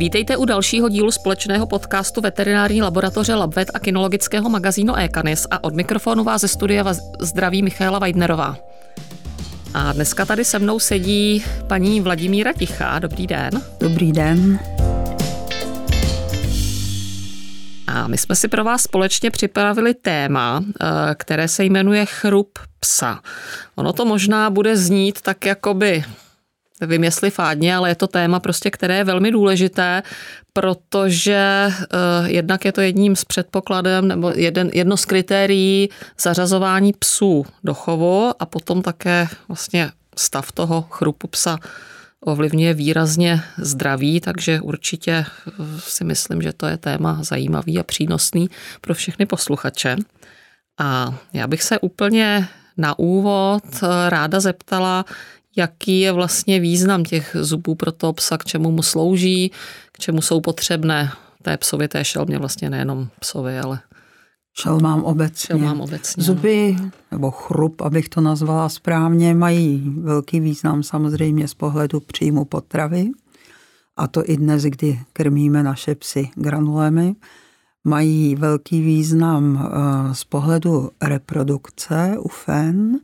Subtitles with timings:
[0.00, 5.74] Vítejte u dalšího dílu společného podcastu veterinární laboratoře Labvet a kinologického magazínu Ekanis a od
[5.74, 8.56] mikrofonu vás ze studia zdraví Michaela Weidnerová.
[9.74, 12.98] A dneska tady se mnou sedí paní Vladimíra Tichá.
[12.98, 13.50] Dobrý den.
[13.80, 14.58] Dobrý den.
[17.86, 23.20] A my jsme si pro vás společně připravili téma, eh, které se jmenuje chrup psa.
[23.74, 26.04] Ono to možná bude znít tak jakoby
[26.80, 30.02] nevím jestli fádně, ale je to téma prostě, které je velmi důležité,
[30.52, 35.88] protože uh, jednak je to jedním z předpokladem nebo jeden, jedno z kritérií
[36.20, 41.58] zařazování psů do chovu a potom také vlastně stav toho chrupu psa
[42.20, 48.50] ovlivňuje výrazně zdraví, takže určitě eh, si myslím, že to je téma zajímavý a přínosný
[48.80, 49.96] pro všechny posluchače.
[50.78, 55.04] A já bych se úplně na úvod eh, ráda zeptala,
[55.56, 59.52] jaký je vlastně význam těch zubů pro toho psa, k čemu mu slouží,
[59.92, 63.80] k čemu jsou potřebné té psovi, té šelmě vlastně nejenom psovi, ale
[64.52, 65.46] Šelmám obecně.
[65.46, 66.22] Šelmám obecně.
[66.22, 66.76] Zuby,
[67.10, 73.10] nebo chrup, abych to nazvala správně, mají velký význam samozřejmě z pohledu příjmu potravy.
[73.96, 77.14] A to i dnes, kdy krmíme naše psy granulemi.
[77.84, 82.98] Mají velký význam eh, z pohledu reprodukce u fen,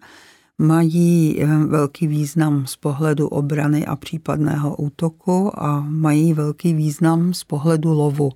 [0.59, 7.45] mají eh, velký význam z pohledu obrany a případného útoku a mají velký význam z
[7.45, 8.33] pohledu lovu,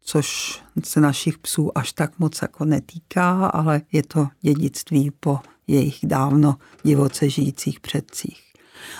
[0.00, 5.98] což se našich psů až tak moc jako netýká, ale je to dědictví po jejich
[6.02, 8.42] dávno divoce žijících předcích.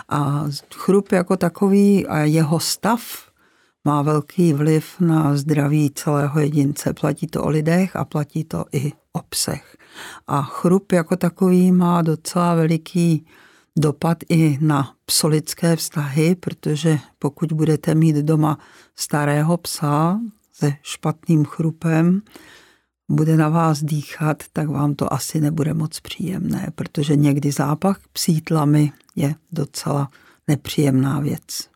[0.08, 3.31] A chrup jako takový a jeho stav
[3.84, 6.92] má velký vliv na zdraví celého jedince.
[6.92, 9.76] Platí to o lidech a platí to i o psech.
[10.26, 13.26] A chrup jako takový má docela veliký
[13.78, 18.58] dopad i na psolické vztahy, protože pokud budete mít doma
[18.96, 20.20] starého psa
[20.52, 22.22] se špatným chrupem,
[23.08, 28.40] bude na vás dýchat, tak vám to asi nebude moc příjemné, protože někdy zápach psí
[28.40, 30.10] tlamy je docela
[30.48, 31.71] nepříjemná věc.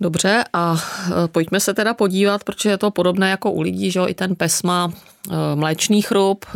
[0.00, 0.76] Dobře, a
[1.24, 4.36] e, pojďme se teda podívat, protože je to podobné jako u lidí, že i ten
[4.36, 6.50] pes má e, mléčný chrup, e,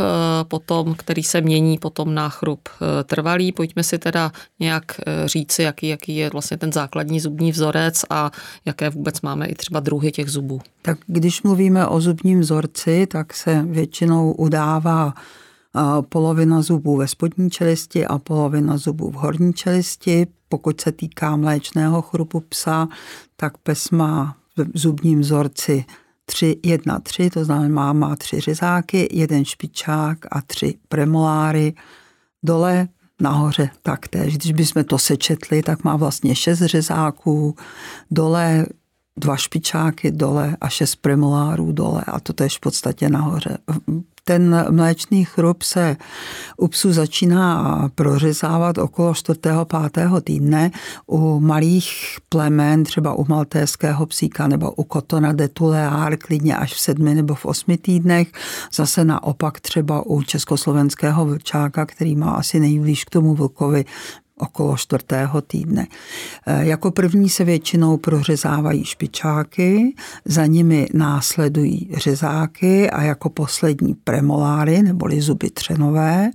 [0.44, 2.68] potom, který se mění potom na chrup
[3.04, 3.52] trvalý.
[3.52, 4.84] Pojďme si teda nějak
[5.24, 8.30] říci, jaký, jaký je vlastně ten základní zubní vzorec a
[8.64, 10.60] jaké vůbec máme i třeba druhy těch zubů.
[10.82, 15.14] Tak když mluvíme o zubním vzorci, tak se většinou udává
[16.08, 20.26] polovina zubů ve spodní čelisti a polovina zubů v horní čelisti.
[20.48, 22.88] Pokud se týká mléčného chrupu psa,
[23.36, 25.84] tak pes má v zubním vzorci
[26.24, 31.74] 3, 1, 3, to znamená má tři řezáky, jeden špičák a tři premoláry.
[32.42, 32.88] Dole
[33.20, 34.36] nahoře taktéž.
[34.36, 37.54] Když bychom to sečetli, tak má vlastně šest řezáků,
[38.10, 38.66] dole
[39.16, 43.58] dva špičáky dole a šest premolárů dole a to tež v podstatě nahoře
[44.24, 45.96] ten mléčný chrup se
[46.56, 49.38] u psů začíná prořezávat okolo 4.
[49.92, 50.08] 5.
[50.24, 50.70] týdne.
[51.06, 56.80] U malých plemen, třeba u maltéského psíka nebo u kotona de Tulear, klidně až v
[56.80, 58.28] sedmi nebo v osmi týdnech.
[58.74, 63.84] Zase naopak třeba u československého vlčáka, který má asi nejblíž k tomu vlkovi,
[64.38, 65.86] okolo čtvrtého týdne.
[66.46, 69.94] E, jako první se většinou prořezávají špičáky,
[70.24, 76.30] za nimi následují řezáky a jako poslední premoláry neboli zuby třenové.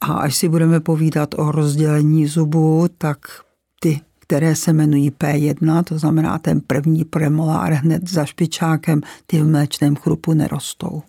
[0.00, 3.18] A až si budeme povídat o rozdělení zubů, tak
[3.80, 9.46] ty které se jmenují P1, to znamená ten první premolár hned za špičákem, ty v
[9.46, 11.02] mléčném chrupu nerostou.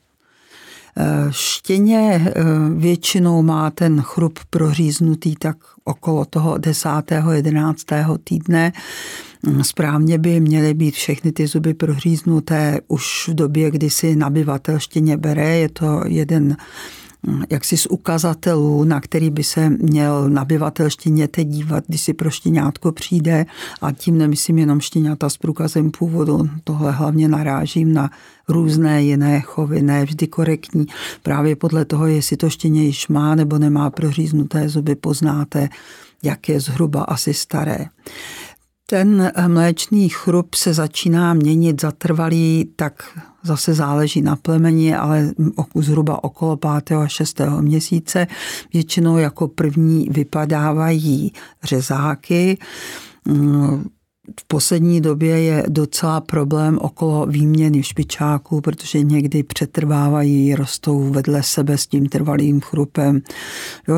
[1.29, 2.43] Štěně eh,
[2.75, 6.89] většinou má ten chrup proříznutý tak okolo toho 10.
[7.31, 7.85] 11.
[8.23, 8.71] týdne.
[9.61, 15.17] Správně by měly být všechny ty zuby proříznuté už v době, kdy si nabyvatel štěně
[15.17, 15.57] bere.
[15.57, 16.57] Je to jeden
[17.50, 22.92] jaksi z ukazatelů, na který by se měl nabyvatel štěněte dívat, když si pro štěňátko
[22.92, 23.45] přijde
[23.81, 28.10] a tím nemyslím jenom štěňata s průkazem původu, tohle hlavně narážím na
[28.48, 30.86] různé jiné chovy, ne vždy korektní.
[31.24, 35.69] Právě podle toho, jestli to štěně již má nebo nemá proříznuté zuby, poznáte,
[36.24, 37.86] jak je zhruba asi staré.
[38.89, 45.31] Ten mléčný chrup se začíná měnit zatrvalý, tak zase záleží na plemeni, ale
[45.75, 46.97] zhruba okolo 5.
[46.97, 47.41] a 6.
[47.62, 48.27] měsíce.
[48.74, 51.33] Většinou jako první vypadávají
[51.63, 52.57] řezáky.
[54.39, 61.77] V poslední době je docela problém okolo výměny špičáků, protože někdy přetrvávají, rostou vedle sebe
[61.77, 63.21] s tím trvalým chrupem.
[63.88, 63.95] Jo,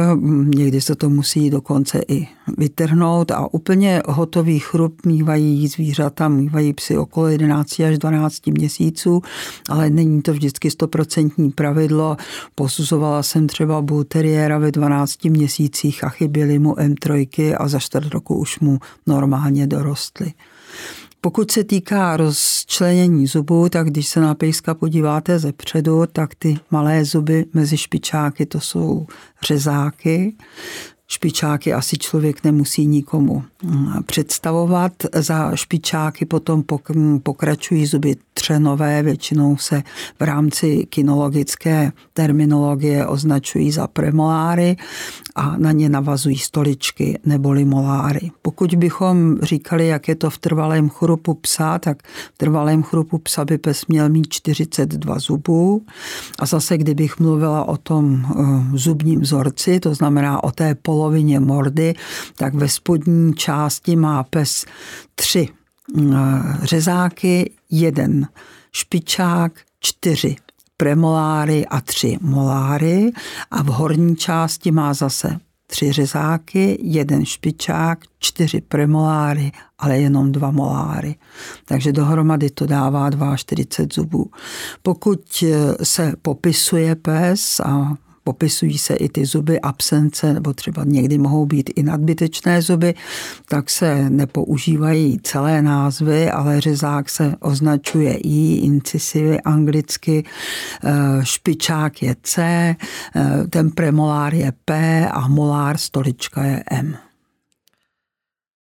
[0.55, 2.27] někdy se to musí dokonce i
[2.57, 9.21] vytrhnout a úplně hotový chrup mývají zvířata, mývají psy okolo 11 až 12 měsíců,
[9.69, 12.17] ale není to vždycky stoprocentní pravidlo.
[12.55, 18.35] Posuzovala jsem třeba bulteriéra ve 12 měsících a chyběly mu M3 a za čtvrt roku
[18.35, 20.33] už mu normálně dorostly.
[21.23, 26.57] Pokud se týká rozčlenění zubů, tak když se na pejska podíváte ze předu, tak ty
[26.71, 29.07] malé zuby mezi špičáky to jsou
[29.43, 30.35] řezáky
[31.11, 34.91] špičáky asi člověk nemusí nikomu mm, představovat.
[35.15, 36.63] Za špičáky potom
[37.23, 39.83] pokračují zuby třenové, většinou se
[40.19, 44.77] v rámci kinologické terminologie označují za premoláry
[45.35, 48.31] a na ně navazují stoličky neboli moláry.
[48.41, 52.03] Pokud bychom říkali, jak je to v trvalém chrupu psa, tak
[52.33, 55.81] v trvalém chrupu psa by pes měl mít 42 zubů
[56.39, 61.93] a zase kdybych mluvila o tom eh, zubním vzorci, to znamená o té polovině mordy,
[62.35, 64.65] tak ve spodní části má pes
[65.15, 66.03] tři eh,
[66.63, 68.27] řezáky, jeden
[68.71, 70.35] špičák, čtyři
[70.77, 73.11] premoláry a tři moláry
[73.51, 80.51] a v horní části má zase tři řezáky, jeden špičák, čtyři premoláry, ale jenom dva
[80.51, 81.15] moláry.
[81.65, 84.31] Takže dohromady to dává 42 zubů.
[84.81, 85.43] Pokud
[85.83, 91.69] se popisuje pes a popisují se i ty zuby absence, nebo třeba někdy mohou být
[91.75, 92.93] i nadbytečné zuby,
[93.49, 100.23] tak se nepoužívají celé názvy, ale řezák se označuje I, incisivy anglicky,
[100.83, 100.91] eh,
[101.23, 107.10] špičák je C, eh, ten premolár je P a molár stolička je M.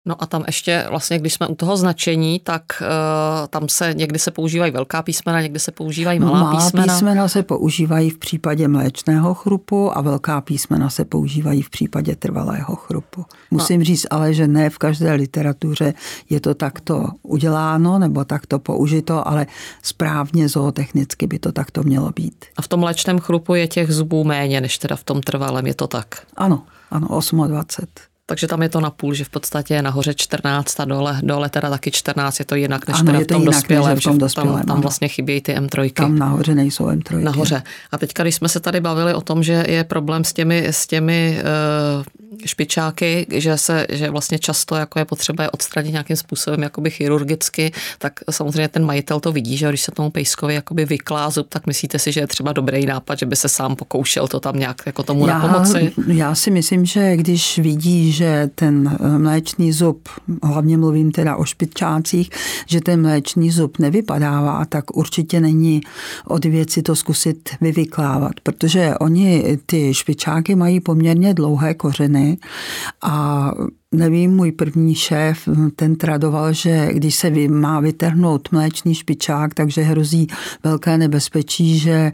[0.09, 4.19] No a tam ještě vlastně, když jsme u toho značení, tak uh, tam se někdy
[4.19, 6.93] se používají velká písmena, někdy se používají malá, malá písmena.
[6.93, 12.75] písmena se používají v případě mléčného chrupu a velká písmena se používají v případě trvalého
[12.75, 13.25] chrupu.
[13.51, 13.85] Musím no.
[13.85, 15.93] říct ale, že ne v každé literatuře
[16.29, 19.47] je to takto uděláno nebo takto použito, ale
[19.81, 22.45] správně zootechnicky by to takto mělo být.
[22.57, 25.73] A v tom mléčném chrupu je těch zubů méně, než teda v tom trvalém, je
[25.73, 26.21] to tak?
[26.37, 27.07] Ano, ano,
[27.47, 28.09] 28.
[28.29, 31.49] Takže tam je to na půl, že v podstatě je nahoře 14 a dole, dole
[31.49, 34.17] teda taky 14, je to jinak než ano, teda v tom jinak, dospělém, v tom
[34.17, 35.93] dospělém, tam, tam vlastně chybějí ty M3.
[35.93, 37.23] Tam nahoře nejsou M3.
[37.23, 37.63] Nahoře.
[37.91, 40.87] A teďka, když jsme se tady bavili o tom, že je problém s těmi, s
[40.87, 41.41] těmi
[41.97, 42.03] uh,
[42.45, 47.71] špičáky, že se, že vlastně často jako je potřeba je odstranit nějakým způsobem jakoby chirurgicky,
[47.97, 51.67] tak samozřejmě ten majitel to vidí, že když se tomu pejskovi jakoby vyklá zub, tak
[51.67, 54.81] myslíte si, že je třeba dobrý nápad, že by se sám pokoušel to tam nějak
[54.85, 55.91] jako tomu já, pomoci?
[56.07, 60.09] Já si myslím, že když vidí, že ten eh, mléčný zub,
[60.43, 62.29] hlavně mluvím teda o špičácích,
[62.67, 65.81] že ten mléčný zub nevypadává, tak určitě není
[66.27, 72.37] od věci to zkusit vyvyklávat, protože oni ty špičáky mají poměrně dlouhé kořeny
[73.01, 73.51] a
[73.91, 80.27] nevím, můj první šéf, ten tradoval, že když se má vytrhnout mléčný špičák, takže hrozí
[80.63, 82.11] velké nebezpečí, že e,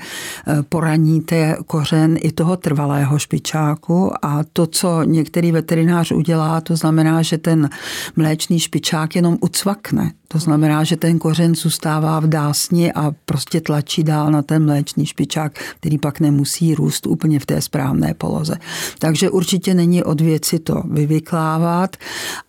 [0.69, 7.37] poraníte kořen i toho trvalého špičáku a to, co některý veterinář udělá, to znamená, že
[7.37, 7.69] ten
[8.15, 10.11] mléčný špičák jenom ucvakne.
[10.27, 15.05] To znamená, že ten kořen zůstává v dásni a prostě tlačí dál na ten mléčný
[15.05, 18.55] špičák, který pak nemusí růst úplně v té správné poloze.
[18.99, 21.97] Takže určitě není od věci to vyvyklávat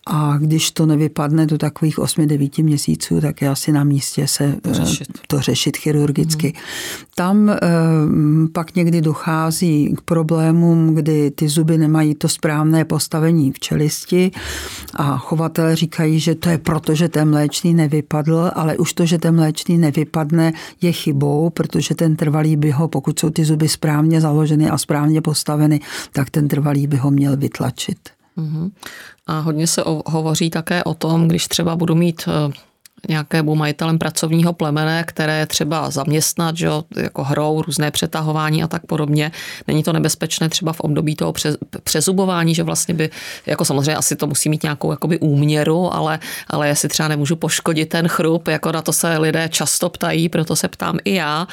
[0.07, 4.69] a když to nevypadne do takových 8-9 měsíců, tak je asi na místě se to
[4.69, 6.47] eh, řešit, to řešit chirurgicky.
[6.47, 7.05] Hmm.
[7.15, 7.57] Tam e,
[8.53, 14.31] pak někdy dochází k problémům, kdy ty zuby nemají to správné postavení v čelisti
[14.93, 19.17] a chovatelé říkají, že to je proto, že ten mléčný nevypadl, ale už to, že
[19.17, 24.21] ten mléčný nevypadne, je chybou, protože ten trvalý by ho, pokud jsou ty zuby správně
[24.21, 25.79] založeny a správně postaveny,
[26.11, 27.97] tak ten trvalý by ho měl vytlačit.
[28.37, 28.71] Uh-huh.
[29.27, 32.53] A hodně se hovoří také o tom, když třeba budu mít eh,
[33.09, 38.85] nějakému majitelem pracovního plemene, které je třeba zaměstnat, že jako hrou, různé přetahování a tak
[38.85, 39.31] podobně.
[39.67, 41.33] Není to nebezpečné třeba v období toho
[41.83, 43.09] přezubování, že vlastně by,
[43.45, 47.89] jako samozřejmě asi to musí mít nějakou jakoby úměru, ale, ale jestli třeba nemůžu poškodit
[47.89, 51.47] ten chrup, jako na to se lidé často ptají, proto se ptám i já,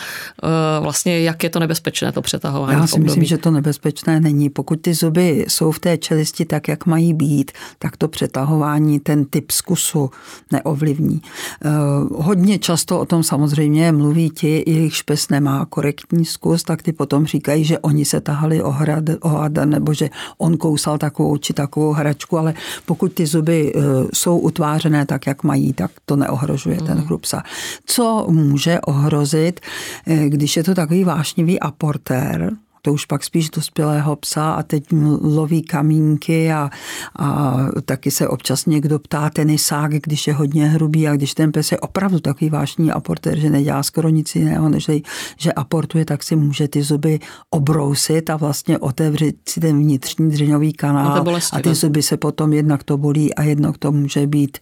[0.45, 2.81] eh, vlastně jak je to nebezpečné to přetahování.
[2.81, 4.51] Já si myslím, že to nebezpečné není.
[4.51, 9.25] Pokud ty zuby jsou v té čelisti tak, jak mají být, tak to přetahování ten
[9.25, 10.11] typ zkusu
[10.53, 11.21] neovlivní.
[11.65, 11.71] Eh,
[12.15, 17.27] hodně často o tom samozřejmě mluví ti, jejichž pes nemá korektní zkus, tak ty potom
[17.27, 21.53] říkají, že oni se tahali o, hrad, o hada, nebo že on kousal takovou či
[21.53, 22.55] takovou hračku, ale
[22.87, 23.81] pokud ty zuby eh,
[24.13, 27.07] jsou utvářené tak, jak mají, tak to neohrožuje ten mhm.
[27.07, 27.43] chrupsa.
[27.87, 29.61] Co může ohrozit,
[30.07, 32.53] eh, když je to takový vášnivý aportér,
[32.85, 34.85] to už pak spíš dospělého psa a teď
[35.23, 36.71] loví kamínky a,
[37.19, 41.73] a taky se občas někdo ptá tenisák, když je hodně hrubý a když ten pes
[41.73, 44.91] je opravdu takový vášní aportér, že nedělá skoro nic jiného, než
[45.37, 50.73] že aportuje, tak si může ty zuby obrousit a vlastně otevřít si ten vnitřní dřeňový
[50.73, 54.59] kanál no a ty zuby se potom jednak to bolí a jednak to může být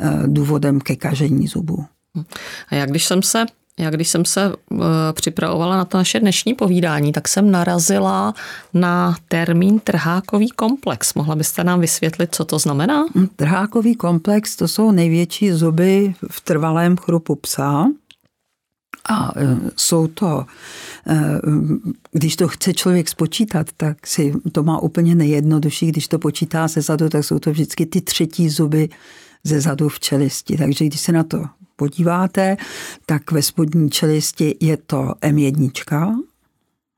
[0.00, 1.84] eh, důvodem ke kažení zubů.
[2.68, 3.46] A jak když jsem se
[3.80, 4.80] já když jsem se uh,
[5.12, 8.34] připravovala na to naše dnešní povídání, tak jsem narazila
[8.74, 11.14] na termín trhákový komplex.
[11.14, 13.06] Mohla byste nám vysvětlit, co to znamená?
[13.14, 17.86] Hm, trhákový komplex to jsou největší zuby v trvalém chrupu psa.
[19.08, 20.46] A e, jsou to,
[21.06, 21.16] e,
[22.12, 25.86] když to chce člověk spočítat, tak si to má úplně nejjednodušší.
[25.86, 28.88] Když to počítá ze zadu, tak jsou to vždycky ty třetí zuby
[29.44, 30.56] ze zadu v čelisti.
[30.56, 31.44] Takže když se na to
[31.76, 32.56] podíváte,
[33.06, 36.22] tak ve spodní čelisti je to M1,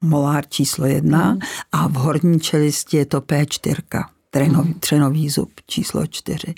[0.04, 1.40] molár číslo jedna, mm.
[1.72, 6.54] a v horní čelisti je to P4 trenový, třenový zub číslo čtyři.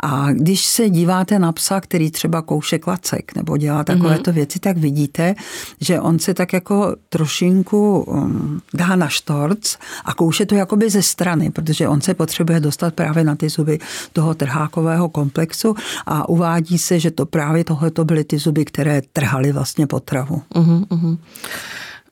[0.00, 4.34] A když se díváte na psa, který třeba kouše klacek nebo dělá takovéto mm-hmm.
[4.34, 5.34] věci, tak vidíte,
[5.80, 11.02] že on se tak jako trošinku um, dá na štorc a kouše to jakoby ze
[11.02, 13.78] strany, protože on se potřebuje dostat právě na ty zuby
[14.12, 15.74] toho trhákového komplexu
[16.06, 20.42] a uvádí se, že to právě tohle byly ty zuby, které trhaly vlastně potravu.
[20.54, 21.18] Mm-hmm.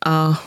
[0.07, 0.43] A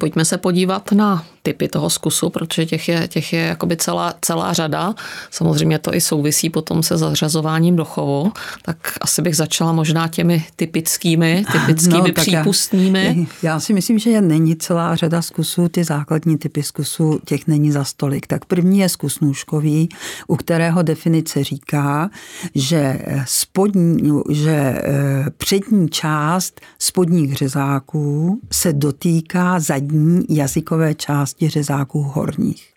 [0.00, 4.52] Pojďme se podívat na typy toho zkusu, protože těch je, těch je jakoby celá, celá
[4.52, 4.94] řada.
[5.30, 8.32] Samozřejmě to i souvisí potom se zařazováním do chovu.
[8.62, 13.26] Tak asi bych začala možná těmi typickými, typickými no, přípustnými.
[13.42, 17.72] Já, já si myslím, že není celá řada zkusů, ty základní typy zkusů, těch není
[17.72, 18.26] za stolik.
[18.26, 19.88] Tak první je zkus nůžkový,
[20.26, 22.10] u kterého definice říká,
[22.54, 32.02] že, spodní, že eh, přední část spodních řezáků se dotýká zadní jazykové části části řezáků
[32.02, 32.74] horních.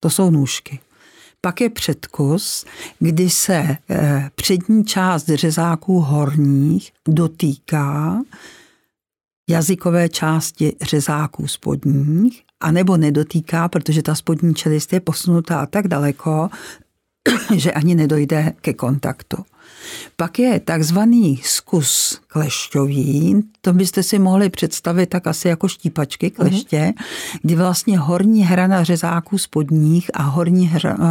[0.00, 0.80] To jsou nůžky.
[1.40, 2.64] Pak je předkus,
[2.98, 8.22] kdy se eh, přední část řezáků horních dotýká
[9.50, 16.48] jazykové části řezáků spodních, anebo nedotýká, protože ta spodní čelist je posunutá tak daleko,
[17.54, 19.36] že ani nedojde ke kontaktu.
[20.16, 26.92] Pak je takzvaný zkus klešťový, to byste si mohli představit tak asi jako štípačky kleště,
[26.96, 27.38] uh-huh.
[27.42, 30.68] kdy vlastně horní hrana řezáků spodních a horní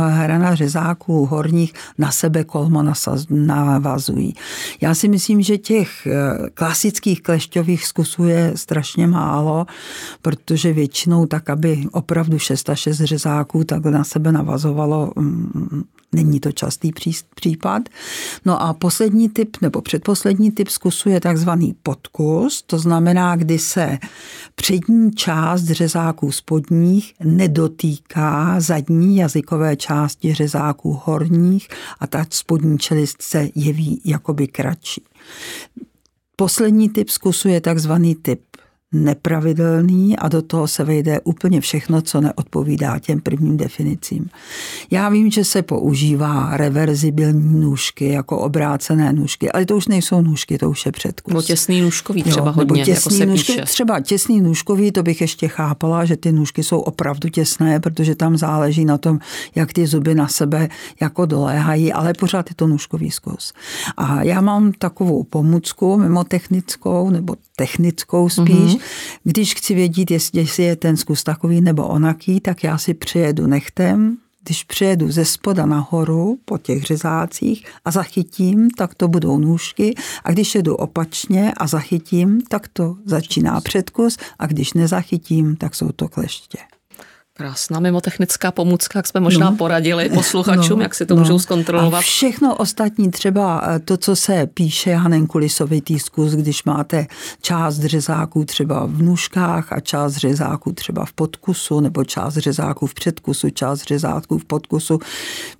[0.10, 2.84] hrana řezáků horních na sebe kolmo
[3.30, 4.34] navazují.
[4.82, 9.66] Já si myslím, že těch eh, klasických klešťových zkusů je strašně málo,
[10.22, 15.84] protože většinou tak, aby opravdu 6 a 6 řezáků takhle na sebe navazovalo, mm,
[16.16, 16.92] není to častý
[17.36, 17.82] případ.
[18.46, 23.98] No a poslední typ, nebo předposlední typ zkusu je takzvaný podkus, to znamená, kdy se
[24.56, 31.68] přední část řezáků spodních nedotýká zadní jazykové části řezáků horních
[32.00, 35.04] a ta spodní čelist se jeví jakoby kratší.
[36.36, 38.42] Poslední typ zkusu je takzvaný typ
[38.94, 44.30] nepravidelný a do toho se vejde úplně všechno, co neodpovídá těm prvním definicím.
[44.92, 50.58] Já vím, že se používá reverzibilní nůžky jako obrácené nůžky, ale to už nejsou nůžky,
[50.58, 51.32] to už je předkus.
[51.32, 53.66] Nebo těsný nůžkový třeba jo, hodně, nebo těsný jako se nůžky, píše.
[53.66, 58.38] Třeba těsný nůžkový, to bych ještě chápala, že ty nůžky jsou opravdu těsné, protože tam
[58.38, 59.20] záleží na tom,
[59.56, 60.70] jak ty zuby na sebe
[61.02, 63.54] jako doléhají, ale pořád je to nůžkový zkus.
[63.98, 68.75] A já mám takovou pomůcku mimo technickou, nebo technickou spíš, mm-hmm.
[69.24, 74.18] Když chci vědět, jestli je ten zkus takový nebo onaký, tak já si přijedu nechtem,
[74.46, 79.96] když přijedu ze spoda nahoru po těch řezácích a zachytím, tak to budou nůžky.
[80.24, 84.18] A když jedu opačně a zachytím, tak to začíná předkus.
[84.40, 86.58] A když nezachytím, tak jsou to kleště.
[87.38, 89.58] Krásná mimotechnická pomůcka, jak jsme možná no.
[89.58, 90.84] poradili posluchačům, no.
[90.84, 91.22] jak si to no.
[91.22, 91.98] můžou zkontrolovat.
[91.98, 97.08] A všechno ostatní, třeba eh, to, co se píše Hanen Kulisovitý zkus, když máte
[97.42, 102.94] část řezáků třeba v nůžkách a část řezáků třeba v podkusu, nebo část řezáků v
[102.94, 105.00] předkusu, část řezáků v podkusu.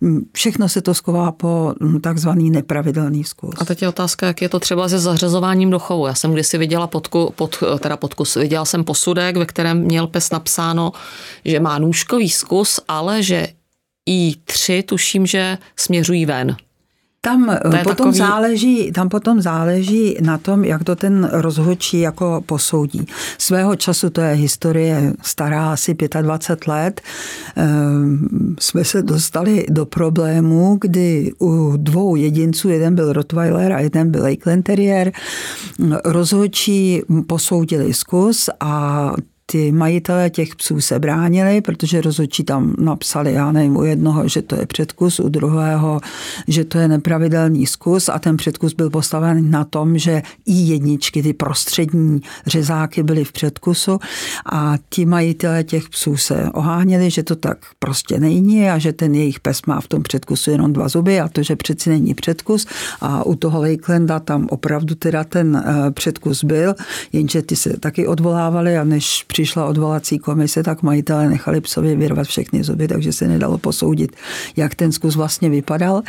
[0.02, 3.56] Mm, všechno se to sková po mm, takzvaný nepravidelný zkus.
[3.58, 6.08] A teď je otázka, jak je to třeba se zařazováním do chovu.
[6.08, 10.32] Já jsem kdysi viděla podku, pod, teda podkus, viděla jsem posudek, ve kterém měl pes
[10.32, 10.92] napsáno,
[11.46, 13.48] že má nůžkový zkus, ale že
[14.06, 16.56] i tři tuším, že směřují ven.
[17.22, 18.18] Tam potom, takový...
[18.18, 23.08] záleží, tam potom záleží na tom, jak to ten rozhodčí jako posoudí.
[23.38, 27.02] Svého času to je historie stará asi 25 let.
[27.56, 34.12] Ehm, jsme se dostali do problému, kdy u dvou jedinců, jeden byl Rottweiler a jeden
[34.12, 35.12] byl Lakeland Terrier,
[36.06, 39.12] rozhodčí posoudili zkus a
[39.46, 44.42] ty majitelé těch psů se bránili, protože rozhodčí tam napsali, já nevím, u jednoho, že
[44.42, 46.00] to je předkus, u druhého,
[46.48, 51.24] že to je nepravidelný zkus a ten předkus byl postaven na tom, že i jedničky,
[51.24, 54.00] ty prostřední řezáky byly v předkusu
[54.52, 59.16] a ti majitelé těch psů se oháněli, že to tak prostě není a že ten
[59.16, 62.68] jejich pes má v tom předkusu jenom dva zuby a to, že přeci není předkus
[63.02, 66.76] a u toho Lakelanda tam opravdu teda ten eh, předkus byl,
[67.14, 72.28] jenže ty se taky odvolávali a než přišla odvolací komise, tak majitelé nechali psovi vyrvat
[72.28, 74.16] všechny zuby, takže se nedalo posoudit,
[74.56, 76.02] jak ten zkus vlastně vypadal.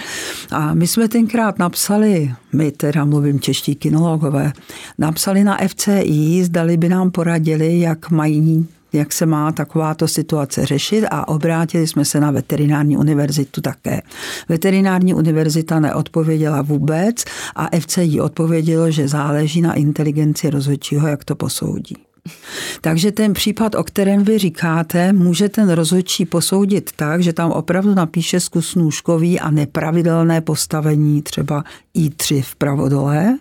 [0.50, 4.52] A my jsme tenkrát napsali, my teda mluvím čeští kinologové,
[4.99, 11.04] napsali na FCI, zdali by nám poradili, jak mají jak se má takováto situace řešit
[11.11, 14.02] a obrátili jsme se na veterinární univerzitu také.
[14.49, 17.25] Veterinární univerzita neodpověděla vůbec
[17.56, 22.05] a FCI odpovědělo, že záleží na inteligenci rozhodčího, jak to posoudí.
[22.80, 27.95] Takže ten případ, o kterém vy říkáte, může ten rozhodčí posoudit tak, že tam opravdu
[27.95, 31.64] napíše zkus nůžkový a nepravidelné postavení třeba
[31.99, 33.38] I3 vpravo dole,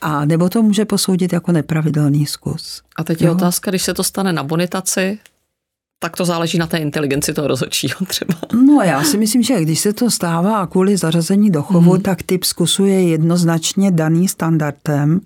[0.00, 2.82] a nebo to může posoudit jako nepravidelný zkus.
[2.96, 3.32] A teď je jo?
[3.32, 5.18] otázka, když se to stane na bonitaci,
[5.98, 8.34] tak to záleží na té inteligenci toho rozhodčího třeba.
[8.66, 12.00] No já si myslím, že když se to stává kvůli zařazení do chovu, mm.
[12.00, 15.20] tak typ zkusu je jednoznačně daný standardem.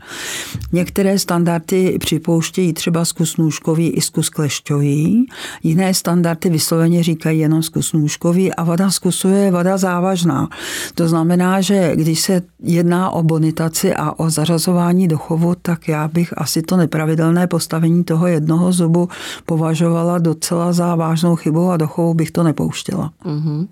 [0.72, 5.26] Některé standardy připouštějí třeba zkus nůžkový i zkus klešťový,
[5.62, 10.48] jiné standardy vysloveně říkají jenom zkus nůžkový a vada zkusu je vada závažná.
[10.94, 16.08] To znamená, že když se jedná o bonitaci a o zařazování do chovu, tak já
[16.08, 19.08] bych asi to nepravidelné postavení toho jednoho zubu
[19.46, 23.12] považovala docela považovala za vážnou chybu a do chovu bych to nepouštěla.
[23.24, 23.68] Uh-huh.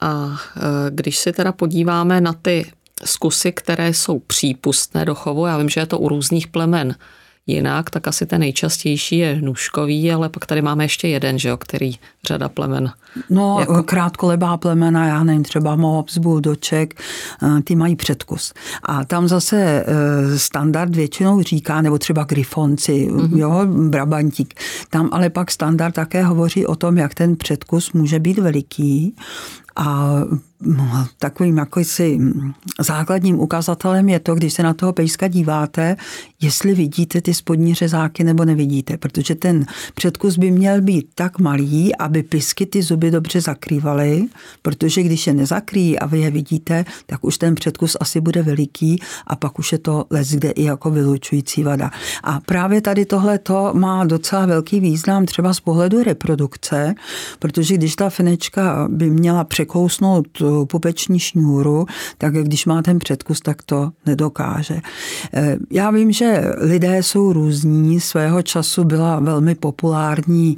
[0.00, 2.70] A e, když se teda podíváme na ty
[3.04, 6.94] zkusy, které jsou přípustné do chovu, já vím, že je to u různých plemen
[7.48, 11.56] jinak, tak asi ten nejčastější je nůžkový, ale pak tady máme ještě jeden, že jo,
[11.56, 11.92] který
[12.26, 12.90] řada plemen.
[13.30, 13.82] No, jako...
[13.82, 17.00] krátkolebá plemena, já nevím, třeba Mohops, Buldoček,
[17.42, 18.52] eh, ty mají předkus.
[18.82, 23.38] A tam zase eh, standard většinou říká, nebo třeba Grifonci, mm-hmm.
[23.38, 24.54] jo, Brabantík.
[24.90, 29.16] Tam ale pak standard také hovoří o tom, jak ten předkus může být veliký
[29.76, 30.18] a
[31.18, 32.18] takovým jako si
[32.80, 35.96] základním ukazatelem je to, když se na toho pejska díváte,
[36.40, 41.96] jestli vidíte ty spodní řezáky nebo nevidíte, protože ten předkus by měl být tak malý,
[41.96, 44.24] aby pisky ty zuby dobře zakrývaly,
[44.62, 49.02] protože když je nezakrýjí a vy je vidíte, tak už ten předkus asi bude veliký
[49.26, 51.90] a pak už je to les, kde i jako vylučující vada.
[52.22, 56.94] A právě tady tohle to má docela velký význam třeba z pohledu reprodukce,
[57.38, 60.28] protože když ta finečka by měla překousnout
[60.68, 61.86] pupeční šňůru,
[62.18, 64.80] tak když má ten předkus, tak to nedokáže.
[65.32, 68.00] Eh, já vím, že lidé jsou různí.
[68.00, 70.56] Svého času byla velmi populární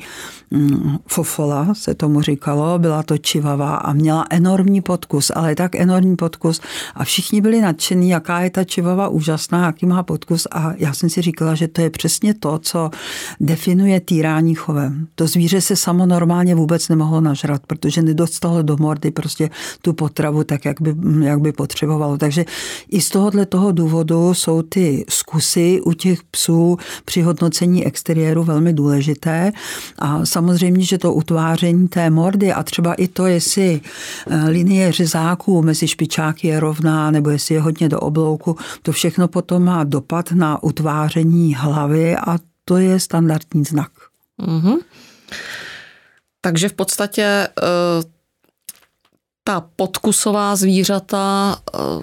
[0.51, 6.17] mm, fofola, se tomu říkalo, byla to čivava a měla enormní podkus, ale tak enormní
[6.17, 6.61] podkus
[6.95, 11.11] a všichni byli nadšení, jaká je ta čivava úžasná, jaký má podkus a já jsem
[11.11, 12.91] si říkala, že to je přesně to, co
[13.41, 15.07] definuje týrání chovem.
[15.15, 19.51] To zvíře se samo normálně vůbec nemohlo nažrat, protože nedostalo do mordy prostě
[19.83, 20.95] tu potravu tak, jak by,
[21.27, 22.19] jak by potřebovalo.
[22.19, 22.45] Takže
[22.89, 28.73] i z tohohle toho důvodu jsou ty zkusy u těch psů při hodnocení exteriéru velmi
[28.73, 29.53] důležité.
[29.99, 33.81] A samozřejmě, že to utváření té mordy a třeba i to, jestli
[34.31, 39.29] eh, linie řezáků mezi špičáky je rovná nebo jestli je hodně do oblouku, to všechno
[39.29, 43.91] potom má dopad na utváření hlavy a to je standardní znak.
[44.43, 44.77] Mm-hmm.
[46.41, 47.51] Takže v podstatě eh,
[49.45, 52.03] ta podkusová zvířata, eh,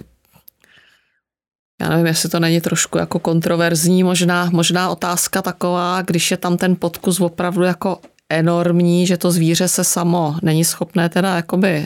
[1.82, 6.58] já nevím, jestli to není trošku jako kontroverzní, možná, možná otázka taková, když je tam
[6.58, 11.85] ten podkus opravdu jako enormní, že to zvíře se samo není schopné teda jakoby eh,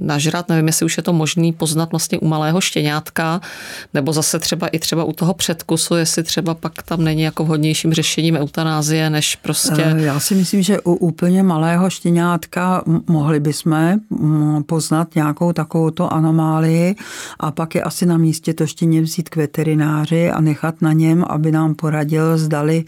[0.00, 0.48] nažrat.
[0.48, 3.40] Nevím, jestli už je to možný poznat vlastně u malého štěňátka,
[3.94, 7.92] nebo zase třeba i třeba u toho předkusu, jestli třeba pak tam není jako vhodnějším
[7.92, 9.84] řešením eutanázie, než prostě...
[9.84, 14.00] Eh, já si myslím, že u úplně malého štěňátka mohli bychom
[14.66, 16.96] poznat nějakou takovouto anomálii
[17.40, 21.24] a pak je asi na místě to štěně vzít k veterináři a nechat na něm,
[21.28, 22.84] aby nám poradil, zdali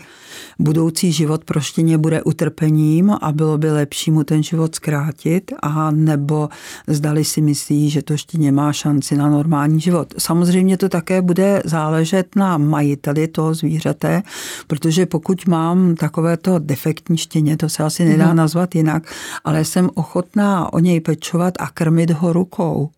[0.59, 5.53] budoucí život pro štěně bude utrpení ním a bylo by lepší mu ten život zkrátit
[5.63, 6.49] a nebo
[6.87, 10.15] zdali si myslí, že to štěně má šanci na normální život.
[10.19, 14.23] Samozřejmě to také bude záležet na majiteli toho zvířete,
[14.67, 18.37] protože pokud mám takovéto defektní štěně, to se asi nedá mm.
[18.37, 19.03] nazvat jinak,
[19.45, 22.91] ale jsem ochotná o něj pečovat a krmit ho rukou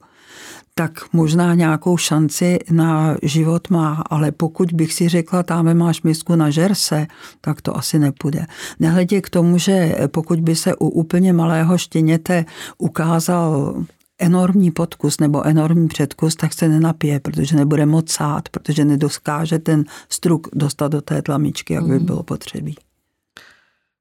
[0.79, 6.37] tak možná nějakou šanci na život má, ale pokud bych si řekla, tam máš misku
[6.37, 7.07] na žerse,
[7.41, 8.47] tak to asi nepůjde.
[8.79, 12.45] Nehledě k tomu, že pokud by se u úplně malého štěněte
[12.79, 13.75] ukázal
[14.19, 19.85] enormní podkus nebo enormní předkus, tak se nenapije, protože nebude moc sát, protože nedoskáže ten
[20.09, 22.05] struk dostat do té tlamičky, jak by mhm.
[22.05, 22.77] bylo potřebí.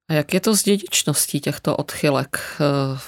[0.10, 3.00] A jak je to s dědičností těchto odchylek, eh,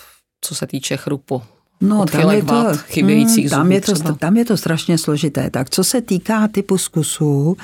[0.41, 1.41] co se týče chrupu?
[1.81, 5.49] No, tam je, to, chybějících hmm, tam, je to, tam je to strašně složité.
[5.49, 7.57] Tak co se týká typu zkusů,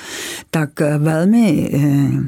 [0.52, 1.80] tak velmi eh,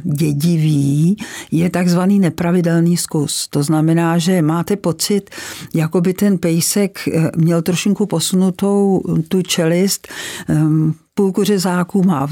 [0.04, 1.18] dědivý
[1.52, 3.48] je takzvaný nepravidelný zkus.
[3.48, 5.30] To znamená, že máte pocit,
[5.74, 10.08] jako by ten pejsek eh, měl trošinku posunutou tu čelist,
[10.48, 12.28] ehm, půlku řezáků má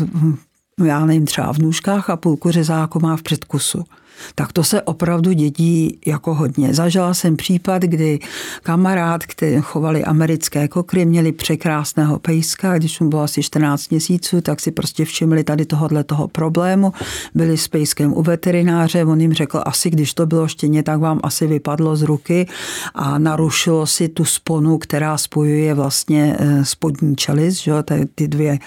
[0.86, 3.84] já nevím, třeba v nůžkách a půlku řezáku má v předkusu
[4.36, 6.74] tak to se opravdu dědí jako hodně.
[6.74, 8.20] Zažila jsem případ, kdy
[8.64, 14.60] kamarád, který chovali americké kokry, měli překrásného pejska, když mu bylo asi 14 měsíců, tak
[14.60, 16.94] si prostě všimli tady tohohle toho problému.
[17.36, 21.20] Byli s pejskem u veterináře, on jim řekl, asi když to bylo štěně, tak vám
[21.24, 22.48] asi vypadlo z ruky
[22.96, 27.74] a narušilo si tu sponu, která spojuje vlastně eh, spodní čelist, že?
[28.16, 28.60] ty dvě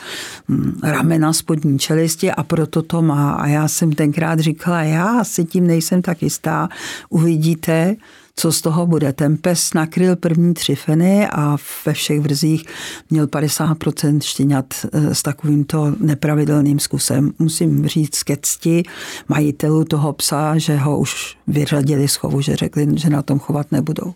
[0.49, 3.33] hm, ramena spodní čelisti a proto to má.
[3.33, 6.69] A já jsem tenkrát říkala, já si tím nejsem tak jistá.
[7.09, 7.97] Uvidíte,
[8.37, 9.13] co z toho bude.
[9.13, 12.65] Ten pes nakryl první tři feny a ve všech vrzích
[13.11, 17.33] měl 50% štěňat eh, s takovýmto nepravidelným zkusem.
[17.39, 18.83] Musím říct ke cti
[19.29, 23.73] majitelů toho psa, že ho už vyřadili z chovu, že řekli, že na tom chovat
[23.73, 24.15] nebudou.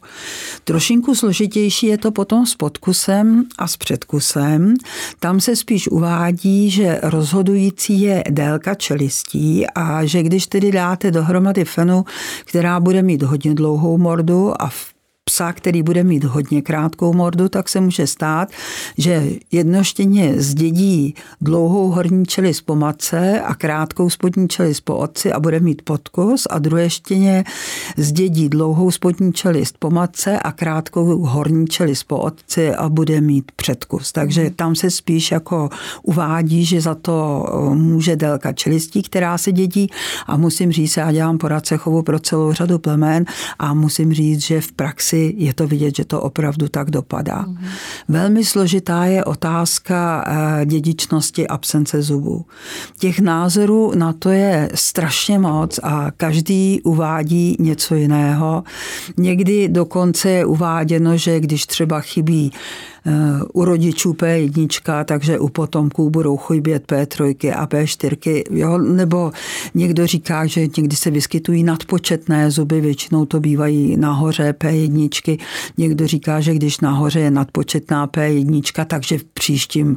[0.65, 4.75] Trošinku složitější je to potom s podkusem a s předkusem.
[5.21, 11.65] Tam se spíš uvádí, že rozhodující je délka čelistí a že když tedy dáte dohromady
[11.65, 12.05] fenu,
[12.45, 15.00] která bude mít hodně dlouhou mordu a v
[15.31, 18.49] psa, který bude mít hodně krátkou mordu, tak se může stát,
[18.99, 25.41] že jednoštěně zdědí dlouhou horní čelist po matce a krátkou spodní čelist po otci a
[25.41, 27.45] bude mít podkus a druhé štěně
[27.97, 33.53] zdědí dlouhou spodní čelist po matce a krátkou horní čelist po otci a bude mít
[33.57, 34.13] předkus.
[34.13, 35.69] Takže tam se spíš jako
[36.03, 39.91] uvádí, že za to eh, může délka čelistí, která se dědí
[40.27, 43.25] a musím říct, já dělám poradce chovu pro celou řadu plemen
[43.59, 47.45] a musím říct, že v praxi je to vidět, že to opravdu tak dopadá.
[47.45, 47.69] Mm-hmm.
[48.09, 52.45] Velmi složitá je otázka eh, dědičnosti absence zubů.
[52.99, 58.65] Těch názorů na to je strašně moc a každý uvádí něco jiného.
[59.17, 62.53] Někdy dokonce je uváděno, že když třeba chybí
[63.53, 68.43] u rodičů P1, takže u potomků budou chybět P3 a P4.
[68.51, 68.79] Jo?
[68.79, 69.33] Nebo
[69.75, 75.39] někdo říká, že někdy se vyskytují nadpočetné zuby, většinou to bývají nahoře P1.
[75.79, 79.97] Někdo říká, že když nahoře je nadpočetná P1, takže v příštím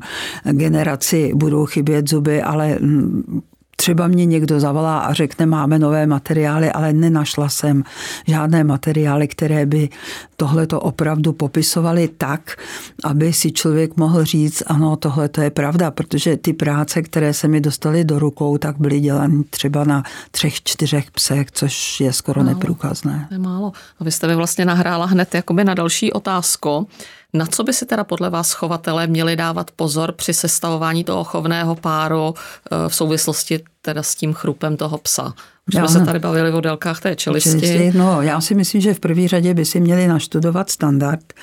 [0.52, 3.42] generaci budou chybět zuby, ale hm,
[3.76, 7.84] Třeba mě někdo zavolá a řekne, máme nové materiály, ale nenašla jsem
[8.28, 9.90] žádné materiály, které by
[10.36, 12.56] tohleto opravdu popisovaly tak,
[13.04, 17.48] aby si člověk mohl říct, ano, tohle to je pravda, protože ty práce, které se
[17.48, 22.44] mi dostaly do rukou, tak byly dělány třeba na třech, čtyřech psech, což je skoro
[22.44, 22.56] málo.
[22.56, 23.28] neprůkazné.
[23.32, 23.72] Je málo.
[24.00, 26.88] A vy jste mi vlastně nahrála hned jakoby na další otázku.
[27.34, 31.76] Na co by si teda podle vás chovatelé měli dávat pozor při sestavování toho chovného
[31.76, 35.34] páru eh, v souvislosti teda s tím chrupem toho psa?
[35.68, 37.50] Už jsme se tady bavili o délkách té čelisti.
[37.50, 37.98] čelisti.
[37.98, 41.34] No, já si myslím, že v první řadě by si měli naštudovat standard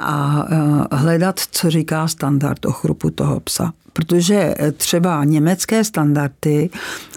[0.00, 3.72] a eh, hledat, co říká standard o chrupu toho psa.
[3.92, 6.70] Protože eh, třeba německé standardy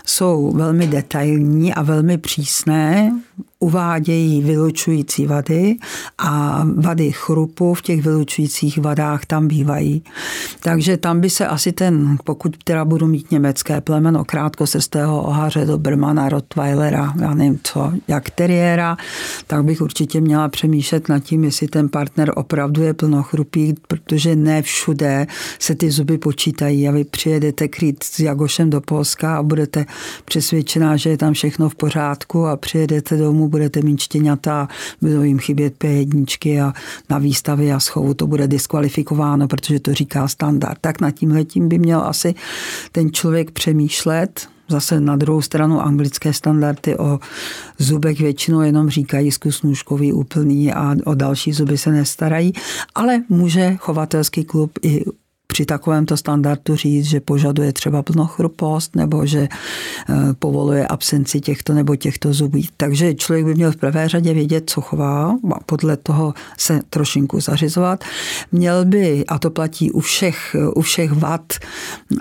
[0.05, 3.11] jsou velmi detailní a velmi přísné
[3.63, 5.75] uvádějí vylučující vady
[6.17, 10.03] a vady chrupu v těch vylučujících vadách tam bývají.
[10.59, 15.77] Takže tam by se asi ten, pokud teda budu mít německé plemeno krátkosrstého ohaře do
[15.77, 18.97] Brmana, Rottweilera, já nevím co, jak teriéra,
[19.47, 24.61] tak bych určitě měla přemýšlet nad tím, jestli ten partner opravdu je plnochrupý, protože ne
[24.61, 25.27] všude
[25.59, 29.85] se ty zuby počítají a vy přijedete krýt s Jagošem do Polska a budete
[30.25, 34.67] přesvědčená, že je tam všechno v pořádku a přijedete domů, budete mít štěňata,
[35.01, 36.73] budou jim chybět P1 a
[37.09, 40.77] na výstavě a schovu to bude diskvalifikováno, protože to říká standard.
[40.81, 42.33] Tak nad tím letím by měl asi
[42.91, 47.19] ten člověk přemýšlet, Zase na druhou stranu anglické standardy o
[47.77, 52.53] zubech většinou jenom říkají zkus nůžkový úplný a o další zuby se nestarají,
[52.95, 55.03] ale může chovatelský klub i
[55.53, 61.95] při takovémto standardu říct, že požaduje třeba plnochrupost nebo že eh, povoluje absenci těchto nebo
[61.95, 62.59] těchto zubů.
[62.77, 67.39] Takže člověk by měl v prvé řadě vědět, co chová a podle toho se trošinku
[67.39, 68.03] zařizovat.
[68.51, 71.53] Měl by, a to platí u všech, u všech vad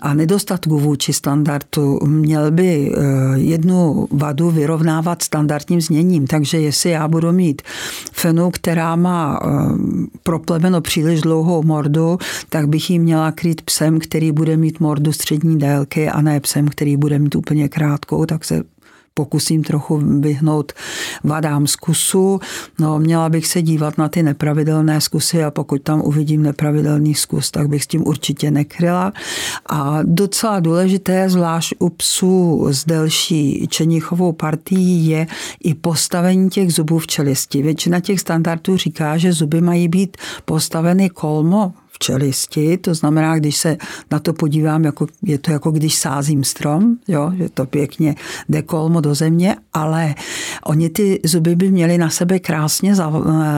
[0.03, 3.01] a nedostatků vůči standardu, měl by eh,
[3.39, 6.27] jednu vadu vyrovnávat standardním zněním.
[6.27, 7.63] Takže jestli já budu mít
[8.13, 9.49] fenu, která má eh,
[10.23, 12.19] proplemeno příliš dlouhou mordu,
[12.49, 16.41] tak bych jí měla měla krýt psem, který bude mít mordu střední délky a ne
[16.41, 18.63] psem, který bude mít úplně krátkou, tak se
[19.15, 20.73] pokusím trochu vyhnout
[21.25, 22.41] vadám zkusu.
[22.81, 27.51] No, měla bych se dívat na ty nepravidelné zkusy a pokud tam uvidím nepravidelný zkus,
[27.51, 29.13] tak bych s tím určitě nekryla.
[29.67, 35.27] A docela důležité, zvlášť u psů s delší čenichovou partií, je
[35.65, 37.63] i postavení těch zubů v čelisti.
[37.63, 43.77] Většina těch standardů říká, že zuby mají být postaveny kolmo čelisti, to znamená, když se
[44.11, 48.15] na to podívám, jako, je to jako když sázím strom, jo, že to pěkně
[48.49, 50.15] jde kolmo do země, ale
[50.65, 52.95] oni ty zuby by měly na sebe krásně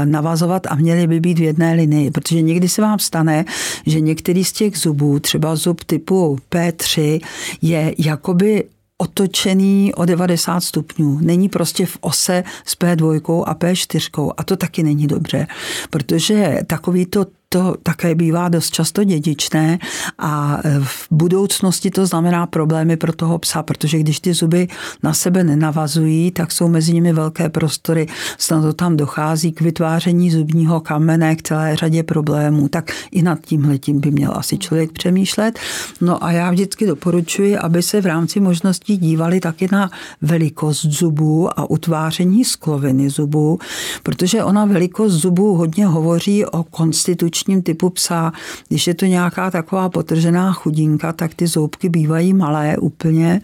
[0.04, 3.44] navazovat a měly by být v jedné linii, protože někdy se vám stane,
[3.86, 7.20] že některý z těch zubů, třeba zub typu P3,
[7.62, 8.64] je jakoby
[8.98, 11.18] otočený o 90 stupňů.
[11.20, 15.46] Není prostě v ose s P2 a P4 a to taky není dobře,
[15.90, 19.78] protože takovýto to také bývá dost často dědičné
[20.18, 24.68] a v budoucnosti to znamená problémy pro toho psa, protože když ty zuby
[25.02, 28.06] na sebe nenavazují, tak jsou mezi nimi velké prostory,
[28.38, 34.00] snad tam dochází k vytváření zubního kamene, k celé řadě problémů, tak i nad tímhletím
[34.00, 35.58] by měl asi člověk přemýšlet.
[36.00, 39.90] No a já vždycky doporučuji, aby se v rámci možností dívali taky na
[40.22, 43.58] velikost zubů a utváření skloviny zubů,
[44.02, 48.32] protože ona velikost zubů hodně hovoří o konstituční zvláštním typu psa.
[48.68, 53.40] Když je to nějaká taková potržená chudinka, tak ty zoubky bývají malé úplně.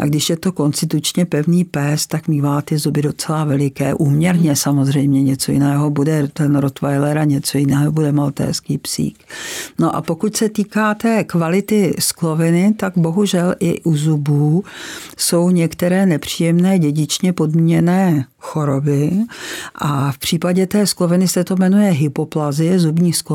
[0.00, 3.94] A když je to konstitučně pevný pes, tak mývá ty zuby docela veliké.
[3.94, 9.18] Úměrně samozřejmě něco jiného bude ten Rottweiler a něco jiného bude maltéský psík.
[9.78, 14.64] No a pokud se týká té kvality skloviny, tak bohužel i u zubů
[15.16, 19.10] jsou některé nepříjemné dědičně podmíněné choroby
[19.74, 23.31] a v případě té skloviny se to jmenuje hypoplazie, zubní skloviny.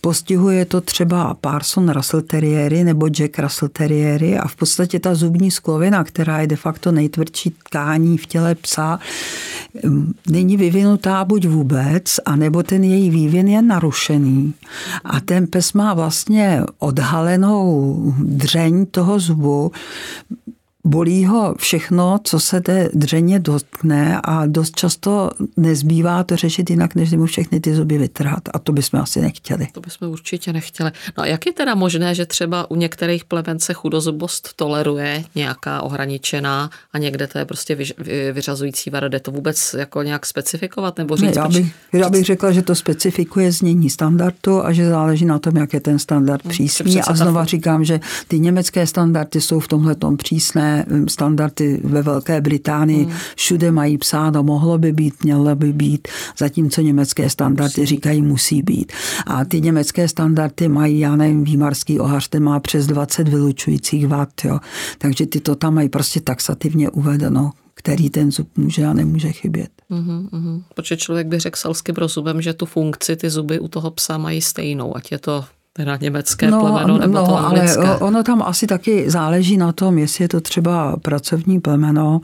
[0.00, 5.50] Postihuje to třeba Parson Russell Terriery nebo Jack Russell Terriery a v podstatě ta zubní
[5.50, 8.98] sklovina, která je de facto nejtvrdší tkání v těle psa,
[10.28, 14.54] není vyvinutá buď vůbec, anebo ten její vývin je narušený.
[15.04, 19.72] A ten pes má vlastně odhalenou dřeň toho zubu,
[20.88, 26.94] bolí ho všechno, co se té dřeně dotkne a dost často nezbývá to řešit jinak,
[26.94, 28.42] než mu všechny ty zuby vytrhat.
[28.54, 29.66] A to bychom asi nechtěli.
[29.72, 30.90] To bychom určitě nechtěli.
[31.18, 35.82] No a jak je teda možné, že třeba u některých plemen se chudozubost toleruje nějaká
[35.82, 37.76] ohraničená a někde to je prostě
[38.32, 39.08] vyřazující vada?
[39.08, 41.36] Jde to vůbec jako nějak specifikovat nebo říct?
[41.36, 45.38] Ne, já, bych, já bych řekla, že to specifikuje znění standardu a že záleží na
[45.38, 47.02] tom, jak je ten standard hmm, přísný.
[47.02, 50.77] A znova říkám, že ty německé standardy jsou v tomhle přísné
[51.08, 53.14] standardy ve Velké Británii, hmm.
[53.36, 57.86] všude mají psáno, mohlo by být, mělo by být, zatímco německé standardy musí.
[57.86, 58.92] říkají musí být.
[59.26, 64.28] A ty německé standardy mají, já nevím, výmarský ohař, ten má přes 20 vylučujících vat,
[64.44, 64.58] jo.
[64.98, 69.70] takže ty to tam mají prostě taxativně uvedeno který ten zub může a nemůže chybět.
[69.88, 70.64] Uhum, uhum.
[70.74, 74.40] Protože člověk by řekl selským rozumem, že tu funkci ty zuby u toho psa mají
[74.40, 77.82] stejnou, ať je to teda německé no, plemeno nebo no, to anglické.
[77.82, 82.20] ale ono tam asi taky záleží na tom, jestli je to třeba pracovní plemeno,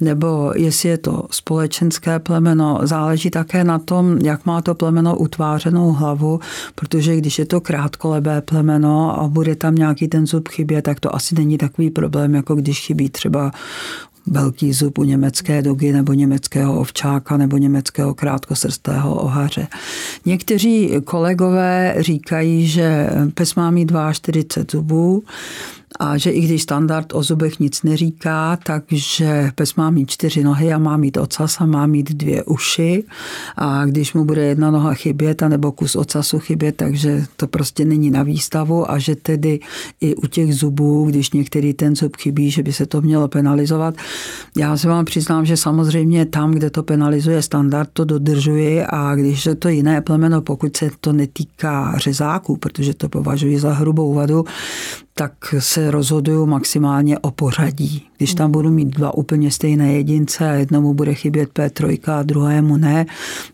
[0.00, 2.80] nebo jestli je to společenské plemeno.
[2.82, 6.40] Záleží také na tom, jak má to plemeno utvářenou hlavu,
[6.74, 11.14] protože když je to krátkolebé plemeno a bude tam nějaký ten zub chybět, tak to
[11.14, 13.50] asi není takový problém, jako když chybí třeba
[14.26, 19.68] velký zub u německé dogy nebo německého ovčáka nebo německého krátkosrstého ohaře.
[20.24, 25.22] Někteří kolegové říkají, že pes má mít 42 zubů,
[25.98, 30.72] a že i když standard o zubech nic neříká, takže pes má mít čtyři nohy
[30.72, 33.04] a má mít ocas a má mít dvě uši.
[33.56, 37.84] A když mu bude jedna noha chybět a nebo kus ocasu chybět, takže to prostě
[37.84, 38.90] není na výstavu.
[38.90, 39.60] A že tedy
[40.00, 43.94] i u těch zubů, když některý ten zub chybí, že by se to mělo penalizovat.
[44.56, 48.82] Já se vám přiznám, že samozřejmě tam, kde to penalizuje standard, to dodržuji.
[48.82, 53.72] A když je to jiné plemeno, pokud se to netýká řezáků, protože to považuji za
[53.72, 54.44] hrubou vadu,
[55.18, 58.08] tak se rozhoduju maximálně o pořadí.
[58.16, 62.76] Když tam budu mít dva úplně stejné jedince a jednomu bude chybět P3 a druhému
[62.76, 63.06] ne,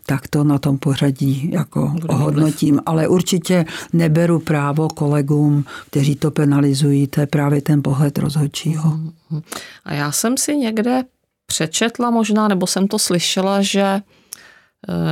[0.05, 2.81] tak to na tom pořadí jako ohodnotím.
[2.85, 8.89] Ale určitě neberu právo kolegům, kteří to penalizují, to je právě ten pohled rozhodčího.
[8.89, 9.41] Mhm.
[9.85, 11.03] A já jsem si někde
[11.45, 14.01] přečetla možná, nebo jsem to slyšela, že e,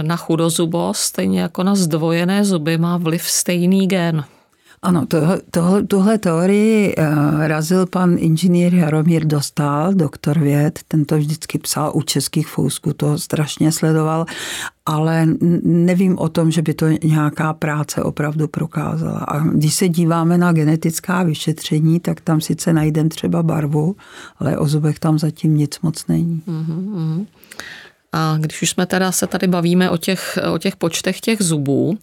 [0.03, 4.23] na chudozubost, stejně jako na zdvojené zuby, má vliv stejný gen.
[4.83, 7.05] Ano, tohle, tohle, tuhle teorii uh,
[7.47, 13.19] razil pan inženýr Jaromír Dostal, doktor věd, ten to vždycky psal u českých fousků, to
[13.19, 14.25] strašně sledoval,
[14.85, 15.27] ale
[15.63, 19.19] nevím o tom, že by to nějaká práce opravdu prokázala.
[19.19, 23.95] A když se díváme na genetická vyšetření, tak tam sice najdeme třeba barvu,
[24.37, 26.41] ale o zubech tam zatím nic moc není.
[26.47, 27.25] Mm-hmm.
[28.11, 31.97] A když už jsme teda se tady bavíme o těch, o těch počtech těch zubů,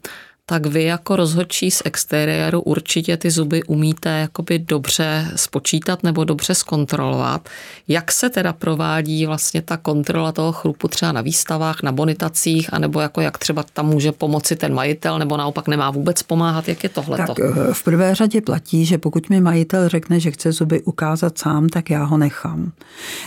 [0.50, 6.54] tak vy jako rozhodčí z exteriéru určitě ty zuby umíte jakoby dobře spočítat nebo dobře
[6.54, 7.48] zkontrolovat.
[7.88, 13.00] Jak se teda provádí vlastně ta kontrola toho chrupu třeba na výstavách, na bonitacích, anebo
[13.00, 16.88] jako jak třeba tam může pomoci ten majitel, nebo naopak nemá vůbec pomáhat, jak je
[16.88, 17.18] tohle?
[17.18, 21.38] Tak eh, v prvé řadě platí, že pokud mi majitel řekne, že chce zuby ukázat
[21.38, 22.72] sám, tak já ho nechám.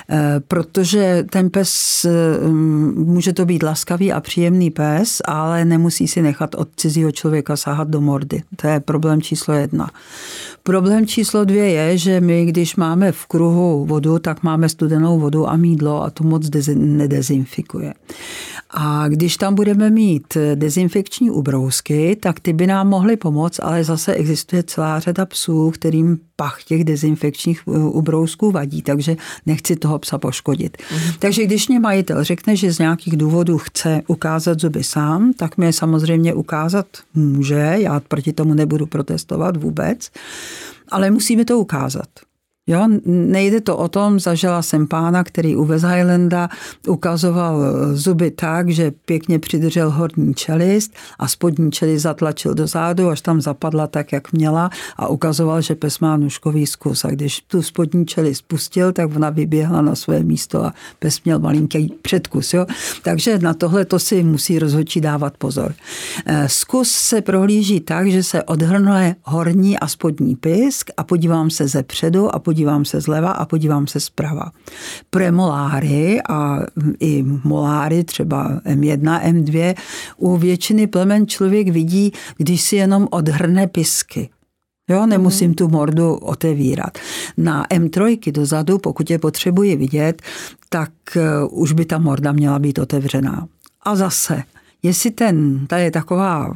[0.09, 2.47] Eh, protože ten pes, eh,
[2.93, 7.87] může to být laskavý a příjemný pes, ale nemusí si nechat od cizího člověka sahat
[7.87, 8.43] do mordy.
[8.55, 9.89] To je problém číslo jedna.
[10.63, 15.49] Problém číslo dvě je, že my, když máme v kruhu vodu, tak máme studenou vodu
[15.49, 17.93] a mídlo a to moc nedezinfikuje.
[18.69, 24.13] A když tam budeme mít dezinfekční ubrousky, tak ty by nám mohly pomoct, ale zase
[24.13, 30.17] existuje celá řada psů, kterým pach těch dezinfekčních uh, ubrousků vadí, takže nechci toho psa
[30.17, 30.77] poškodit.
[30.91, 30.99] Mm.
[31.19, 35.73] Takže když mě majitel řekne, že z nějakých důvodů chce ukázat zuby sám, tak mě
[35.73, 40.11] samozřejmě ukázat může, já proti tomu nebudu protestovat vůbec,
[40.89, 42.09] ale musíme to ukázat.
[42.67, 46.49] Jo, nejde to o tom, zažila jsem pána, který u West Highlanda
[46.87, 47.61] ukazoval
[47.93, 53.41] zuby tak, že pěkně přidržel horní čelist a spodní čelist zatlačil do zádu, až tam
[53.41, 57.05] zapadla tak, jak měla a ukazoval, že pes má nůžkový zkus.
[57.05, 61.39] A když tu spodní čelist pustil, tak ona vyběhla na své místo a pes měl
[61.39, 62.53] malinký předkus.
[62.53, 62.65] Jo?
[63.03, 65.73] Takže na tohle to si musí rozhodčí dávat pozor.
[66.25, 71.67] Eh, zkus se prohlíží tak, že se odhrnuje horní a spodní pisk a podívám se
[71.67, 74.51] ze předu a podívám podívám se zleva a podívám se zprava.
[75.09, 76.59] Premoláry a
[76.99, 79.75] i moláry, třeba M1, M2,
[80.17, 84.29] u většiny plemen člověk vidí, když si jenom odhrne pisky.
[84.89, 86.97] Jo, nemusím tu mordu otevírat.
[87.37, 90.21] Na M3 dozadu, pokud je potřebuji vidět,
[90.69, 93.47] tak eh, už by ta morda měla být otevřená.
[93.83, 94.43] A zase,
[94.83, 96.53] jestli ten, ta je taková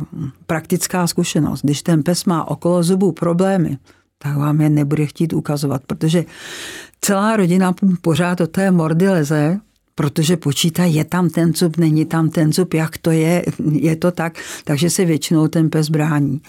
[0.47, 3.77] praktická zkušenost, když ten pes má okolo zubů problémy,
[4.17, 6.25] tak vám je nebude chtít ukazovat, protože
[7.01, 9.59] celá rodina pořád do té mordy leze,
[9.95, 14.11] protože počítá, je tam ten zub, není tam ten zub, jak to je, je to
[14.11, 16.41] tak, takže se většinou ten pes brání.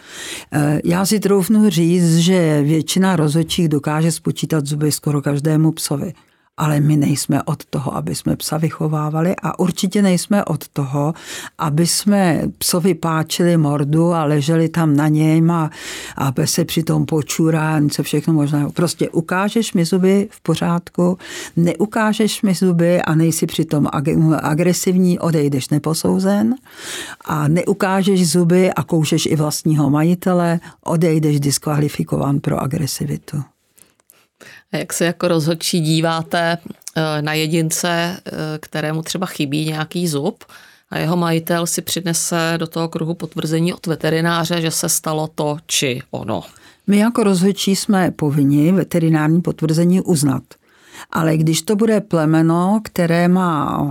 [0.53, 6.13] Eh, já si troufnu říct, že většina rozhodčích dokáže spočítat zuby skoro každému psovi
[6.57, 11.15] ale my nejsme od toho, aby jsme psa vychovávali a určitě nejsme od toho,
[11.59, 15.71] aby jsme psovi páčili mordu a leželi tam na něm a,
[16.17, 18.71] a pes se přitom počurá, něco všechno možná.
[18.71, 21.19] Prostě ukážeš mi zuby v pořádku,
[21.57, 23.87] neukážeš mi zuby a nejsi přitom
[24.43, 26.55] agresivní, odejdeš neposouzen
[27.25, 33.56] a neukážeš zuby a koušeš i vlastního majitele, odejdeš diskvalifikován pro agresivitu.
[34.79, 36.59] Jak se jako rozhodčí díváte
[36.97, 40.45] eh, na jedince, eh, kterému třeba chybí nějaký zub
[40.91, 45.57] a jeho majitel si přinese do toho kruhu potvrzení od veterináře, že se stalo to
[45.67, 46.43] či ono?
[46.87, 50.43] My jako rozhodčí jsme povinni veterinární potvrzení uznat.
[51.11, 53.87] Ale když to bude plemeno, které má,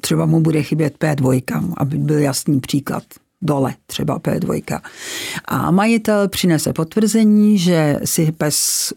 [0.00, 1.42] třeba mu bude chybět P2,
[1.76, 3.02] aby byl jasný příklad,
[3.42, 4.80] dole, třeba P2.
[5.44, 8.92] A majitel přinese potvrzení, že si pes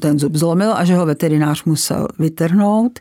[0.00, 3.00] ten zub zlomil a že ho veterinář musel vytrhnout.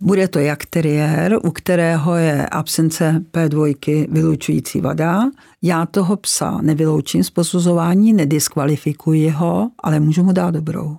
[0.00, 5.30] Bude to jak teriér, u kterého je absence P2 vylučující vada.
[5.62, 10.96] Já toho psa nevyloučím z posuzování, nediskvalifikuji ho, ale můžu mu dát dobrou.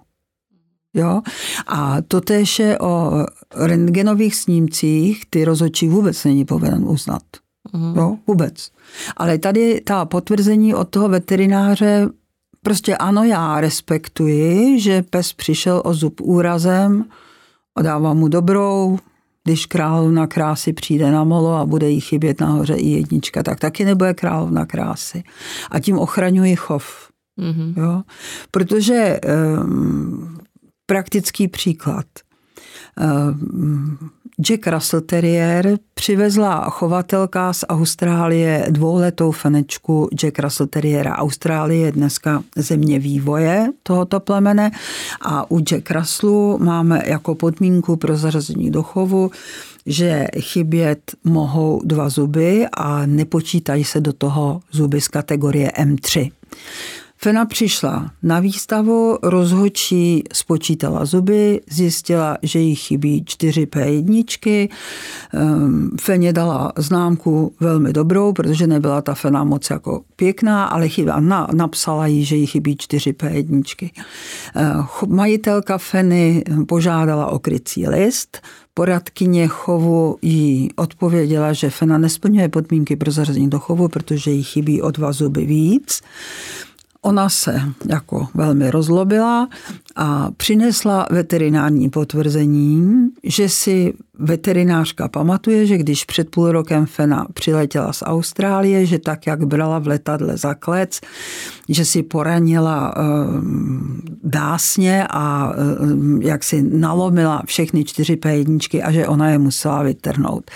[0.94, 1.22] Jo?
[1.68, 2.22] A to
[2.60, 7.22] je o rentgenových snímcích, ty rozhodčí vůbec není povinen uznat.
[7.74, 7.98] Mm.
[7.98, 8.72] Jo, vůbec.
[9.18, 12.10] Ale tady ta potvrzení od toho veterináře,
[12.64, 17.06] prostě ano, já respektuji, že pes přišel o zub úrazem
[17.76, 19.00] a dávám mu dobrou,
[19.44, 23.86] když královna krásy přijde na molo a bude jí chybět nahoře i jednička, tak taky
[23.86, 25.24] nebude královna krásy.
[25.72, 27.10] A tím ochraňuji chov.
[27.40, 27.74] Mm-hmm.
[27.78, 28.02] Jo?
[28.52, 29.20] Protože
[29.64, 30.38] um,
[30.86, 32.06] praktický příklad.
[33.30, 33.98] Um,
[34.42, 41.16] Jack Russell Terrier přivezla chovatelka z Austrálie dvouletou fenečku Jack Russell Terriera.
[41.16, 44.72] Austrálie je dneska země vývoje tohoto plemene
[45.22, 49.32] a u Jack Russellu máme jako podmínku pro zařazení do chovu
[49.86, 56.32] že chybět mohou dva zuby a nepočítají se do toho zuby z kategorie M3.
[57.22, 64.70] Fena přišla na výstavu, rozhočí spočítala zuby, zjistila, že jí chybí 4 P1.
[65.34, 71.20] Ehm, Feně dala známku velmi dobrou, protože nebyla ta Fena moc jako pěkná, ale chyba,
[71.20, 73.92] na, napsala jí, že jí chybí 4 P1.
[74.56, 78.42] Ehm, majitelka Feny požádala o krycí list,
[78.74, 84.82] Poradkyně chovu jí odpověděla, že Fena nesplňuje podmínky pro zařazení do chovu, protože jí chybí
[84.82, 86.02] o dva zuby víc.
[87.02, 89.50] Ona se jako velmi rozlobila
[89.96, 97.94] a přinesla veterinární potvrzení, že si veterinářka pamatuje, že když před půl rokem Fena přiletěla
[97.94, 101.02] z Austrálie, že tak, jak brala v letadle za klec,
[101.70, 103.02] že si poranila eh,
[104.24, 110.52] dásně a eh, jak si nalomila všechny čtyři P1 a že ona je musela vytrhnout.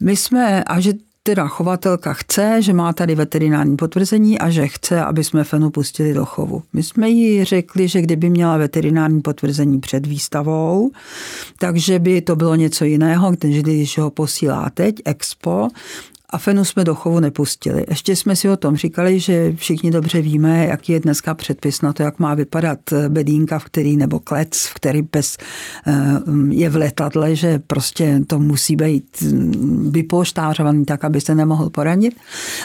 [0.00, 0.92] My jsme, a že
[1.26, 6.14] teda chovatelka chce, že má tady veterinární potvrzení a že chce, aby jsme Fenu pustili
[6.14, 6.62] do chovu.
[6.72, 10.90] My jsme jí řekli, že kdyby měla veterinární potvrzení před výstavou,
[11.58, 15.68] takže by to bylo něco jiného, když ho posílá teď, Expo,
[16.30, 17.84] a fenu jsme do chovu nepustili.
[17.88, 21.92] Ještě jsme si o tom říkali, že všichni dobře víme, jaký je dneska předpis na
[21.92, 25.36] to, jak má vypadat bedínka, v který, nebo klec, v který pes
[25.86, 25.92] eh,
[26.48, 32.16] je v letadle, že prostě to musí být mm, vypolštářovaný tak, aby se nemohl poranit.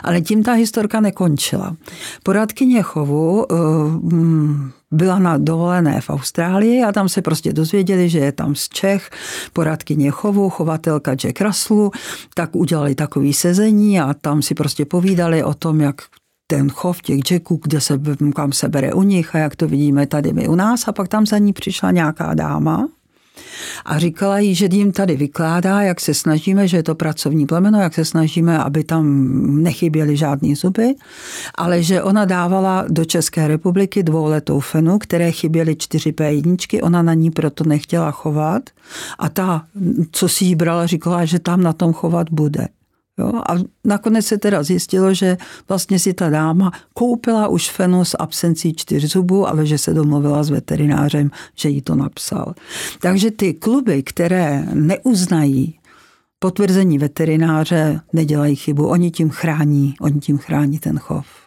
[0.03, 1.75] Ale tím ta historka nekončila.
[2.23, 3.55] Poradkyně chovu eh,
[4.01, 8.69] mm, byla na dovolené v Austrálii a tam se prostě dozvěděli, že je tam z
[8.69, 9.09] Čech
[9.53, 11.91] poradkyně chovu, chovatelka Jack Russellu,
[12.33, 16.01] tak udělali takový sezení a tam si prostě povídali o tom, jak
[16.47, 17.99] ten chov těch Jacků, kde se,
[18.35, 20.87] kam se bere u nich a jak to vidíme tady my u nás.
[20.87, 22.87] A pak tam za ní přišla nějaká dáma,
[23.85, 27.81] a říkala jí, že jim tady vykládá, jak se snažíme, že je to pracovní plemeno,
[27.81, 29.05] jak se snažíme, aby tam
[29.63, 30.95] nechyběly žádné zuby,
[31.55, 37.13] ale že ona dávala do České republiky dvouletou fenu, které chyběly čtyři P1, ona na
[37.13, 38.63] ní proto nechtěla chovat
[39.19, 39.65] a ta,
[40.11, 42.67] co si jí brala, říkala, že tam na tom chovat bude.
[43.21, 43.41] Jo?
[43.49, 43.55] A
[43.85, 45.37] nakonec se teda zjistilo, že
[45.69, 50.43] vlastně si ta dáma koupila už fenu s absencí čtyř zubů, ale že se domluvila
[50.43, 52.53] s veterinářem, že jí to napsal.
[52.99, 55.79] Takže ty kluby, které neuznají
[56.39, 58.87] potvrzení veterináře, nedělají chybu.
[58.87, 61.40] Oni tím chrání, oni tím chrání ten chov.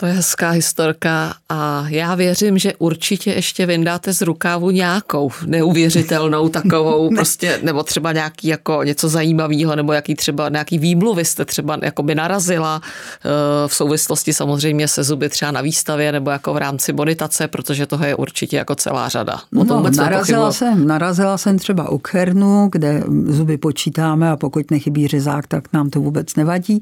[0.00, 6.48] To je hezká historka a já věřím, že určitě ještě vyndáte z rukávu nějakou neuvěřitelnou
[6.48, 11.78] takovou, prostě, nebo třeba nějaký jako něco zajímavého, nebo jaký třeba nějaký výmluvy jste třeba
[11.82, 13.28] jako by narazila eh,
[13.68, 18.04] v souvislosti samozřejmě se zuby třeba na výstavě nebo jako v rámci bonitace, protože toho
[18.04, 19.40] je určitě jako celá řada.
[19.60, 24.70] O tom no, narazila, jsem, narazila jsem třeba u Kernu, kde zuby počítáme a pokud
[24.70, 26.80] nechybí řezák, tak nám to vůbec nevadí.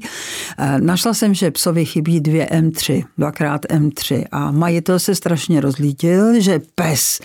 [0.57, 6.41] Eh, našla jsem, že psovi chybí dvě M3 dvakrát M3 a majitel se strašně rozlítil,
[6.41, 7.19] že pes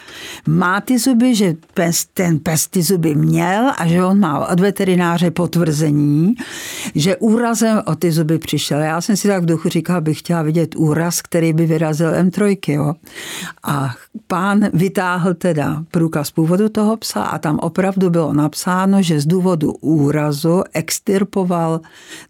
[0.48, 4.60] má ty zuby, že pes, ten pes ty zuby měl a že on má od
[4.60, 6.34] veterináře potvrzení,
[6.94, 8.78] že úrazem o ty zuby přišel.
[8.80, 12.72] Já jsem si tak v duchu říkal, bych chtěla vidět úraz, který by vyrazil M3.
[12.72, 12.94] Jo.
[13.62, 13.94] A
[14.26, 19.72] pán vytáhl teda průkaz původu toho psa a tam opravdu bylo napsáno, že z důvodu
[19.72, 21.80] úrazu extirpoval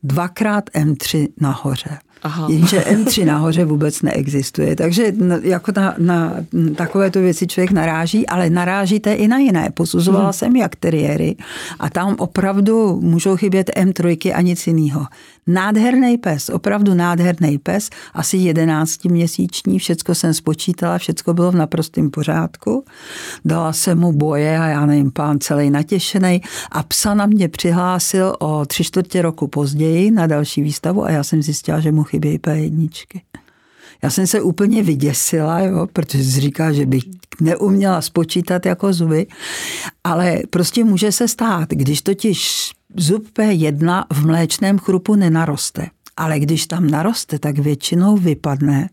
[0.03, 1.99] dvakrát M3 nahoře.
[2.23, 2.47] Aha.
[2.51, 4.77] Jenže M3 nahoře vůbec neexistuje.
[4.77, 5.13] Takže
[5.43, 6.37] jako na, na
[6.77, 9.71] takovéto věci člověk naráží, ale narážíte i na jiné.
[9.75, 10.33] Posuzovala hmm.
[10.33, 11.37] jsem jak teriéry
[11.79, 15.07] a tam opravdu můžou chybět M3 a nic jiného.
[15.47, 22.11] Nádherný pes, opravdu nádherný pes, asi 11 měsíční, všecko jsem spočítala, všecko bylo v naprostém
[22.11, 22.85] pořádku.
[23.45, 28.37] Dala jsem mu boje a já nevím, pán celý natěšený a psa na mě přihlásil
[28.39, 32.39] o tři čtvrtě roku později na další výstavu a já jsem zjistila, že mu chybějí
[32.39, 32.89] P1.
[34.03, 37.05] Já jsem se úplně vyděsila, jo, protože říká, že bych
[37.41, 39.27] neuměla spočítat jako zuby,
[40.05, 45.87] ale prostě může se stát, když totiž zub P1 v mléčném chrupu nenaroste,
[46.17, 48.89] ale když tam naroste, tak většinou vypadne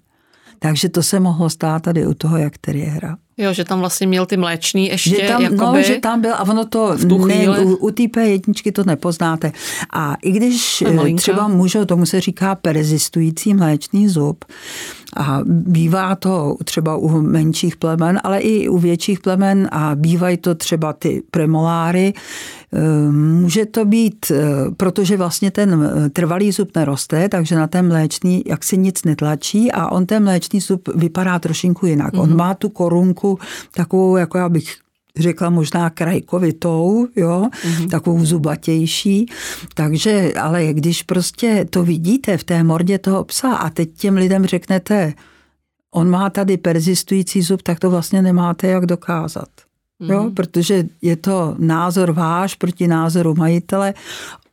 [0.59, 3.17] Takže to se mohlo stát tady u toho jak teriéra.
[3.37, 5.09] Jo, že tam vlastně měl ty mléčný ještě.
[5.09, 6.97] Že tam, jakoby, no, že tam byl a ono to,
[7.27, 9.51] ne, u, u té P1 to nepoznáte.
[9.93, 11.21] A i když je malinká.
[11.21, 14.45] třeba můžou, tomu se říká persistující mléčný zub,
[15.17, 20.55] a bývá to třeba u menších plemen, ale i u větších plemen a bývají to
[20.55, 22.13] třeba ty premoláry.
[22.73, 24.41] Eh, Může to být, eh,
[24.77, 29.71] protože vlastně ten eh, trvalý zub neroste, takže na ten mléčný jak si nic netlačí
[29.71, 32.13] a on ten mléčný zub vypadá trošinku jinak.
[32.13, 32.21] Mm-hmm.
[32.21, 33.39] On má tu korunku
[33.73, 34.75] takovou, jako já bych
[35.17, 37.89] řekla možná krajkovitou, jo, mm-hmm.
[37.89, 39.25] takovou zubatější.
[39.73, 44.45] Takže, ale když prostě to vidíte v té mordě toho psa a teď těm lidem
[44.45, 45.13] řeknete,
[45.91, 49.49] on má tady persistující zub, tak to vlastně nemáte jak dokázat.
[50.01, 50.35] Jo, Mhm.
[50.35, 53.93] protože je to názor váš proti názoru majitele.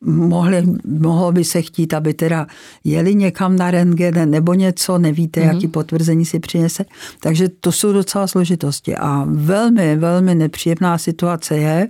[0.01, 2.47] Mohli, mohlo by se chtít, aby teda
[2.84, 5.55] jeli někam na rentgen nebo něco, nevíte, mm-hmm.
[5.55, 6.84] jaký potvrzení si přinese.
[7.20, 8.97] Takže to jsou docela složitosti.
[8.97, 11.88] A velmi, velmi nepříjemná situace je,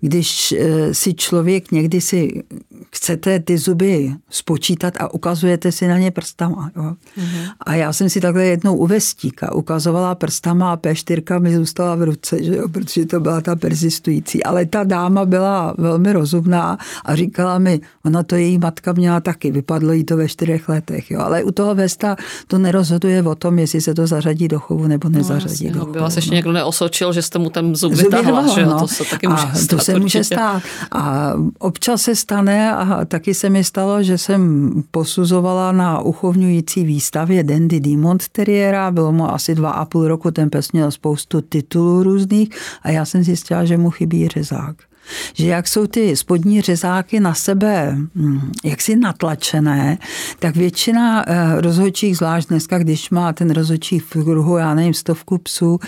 [0.00, 2.42] když eh, si člověk někdy si
[2.90, 6.70] chcete ty zuby spočítat a ukazujete si na ně prstama.
[6.76, 6.82] Jo?
[6.82, 7.48] Mm-hmm.
[7.60, 12.02] A já jsem si takhle jednou u vestíka ukazovala prstama a P4 mi zůstala v
[12.02, 12.68] ruce, že jo?
[12.68, 14.44] protože to byla ta persistující.
[14.44, 19.50] Ale ta dáma byla velmi rozumná a říkala mi, ona to její matka měla taky,
[19.50, 21.10] vypadlo jí to ve čtyřech letech.
[21.10, 21.20] Jo?
[21.20, 22.16] Ale u toho Vesta
[22.46, 25.84] to nerozhoduje o tom, jestli se to zařadí do chovu nebo nezařadí jasně, do no,
[25.84, 25.92] chovu.
[25.92, 26.34] by vás ještě no.
[26.34, 28.80] někdo neosočil, že jste mu ten zub Zub vytahla, vyrvala, že no.
[28.80, 30.24] To se taky může a stát to se může určitě.
[30.24, 30.62] stát.
[30.92, 37.42] A občas se stane, a taky se mi stalo, že jsem posuzovala na uchovňující výstavě
[37.42, 42.02] Dandy Demont Terriera, bylo mu asi dva a půl roku, ten pes měl spoustu titulů
[42.02, 42.48] různých
[42.82, 44.76] a já jsem zjistila, že mu chybí řezák
[45.34, 49.98] že jak jsou ty spodní řezáky na sebe hm, jaksi natlačené,
[50.38, 55.38] tak většina eh, rozhodčích, zvlášť dneska, když má ten rozhodčí v kruhu, já nevím, stovku
[55.38, 55.80] psů,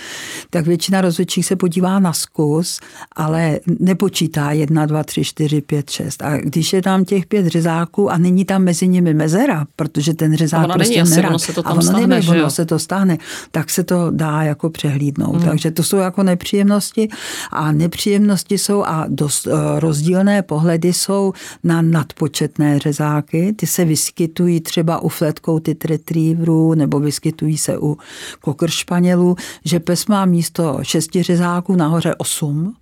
[0.51, 2.81] tak většina rozhodčích se podívá na zkus,
[3.17, 6.23] ale nepočítá jedna, dva, tři, čtyři, pět, šest.
[6.23, 10.37] A když je tam těch pět řezáků a není tam mezi nimi mezera, protože ten
[10.37, 12.51] řezák A prostě není nerad, ono se to a tam ono stáhne, neví, že ono
[12.51, 13.19] se to stáhne,
[13.51, 15.37] tak se to dá jako přehlídnout.
[15.37, 15.45] Mhm.
[15.49, 17.09] Takže to jsou jako nepříjemnosti
[17.51, 21.33] a nepříjemnosti jsou a dost eh, rozdílné pohledy jsou
[21.65, 23.53] na nadpočetné řezáky.
[23.53, 27.99] Ty se vyskytují třeba u flatcoated retrieverů nebo vyskytují se u
[28.45, 32.75] cocker španělů, že pes má místo šesti řezáků nahoře osm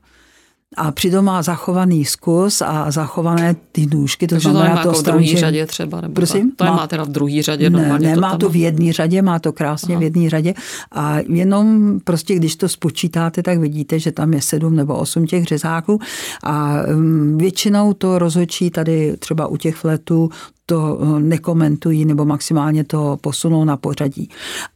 [0.77, 4.27] a přitom má zachovaný zkus a zachované ty nůžky.
[4.27, 6.01] To Takže to znamená nemá jako v druhé že- řadě třeba?
[6.01, 6.53] Nebo Prosím?
[6.57, 7.71] To Má- nemá teda v druhé řadě?
[7.71, 10.01] ne, normálně ne, má tam to v jedné řadě, má to krásně Aha.
[10.01, 10.55] v jedné řadě
[10.93, 15.45] a jenom prostě, když to spočítáte, tak vidíte, že tam je sedm nebo osm těch
[15.45, 15.99] řezáků
[16.43, 20.31] a um, většinou to rozhodčí tady třeba u těch fletů
[20.67, 24.31] to uh, nekomentují nebo maximálně to posunou na pořadí.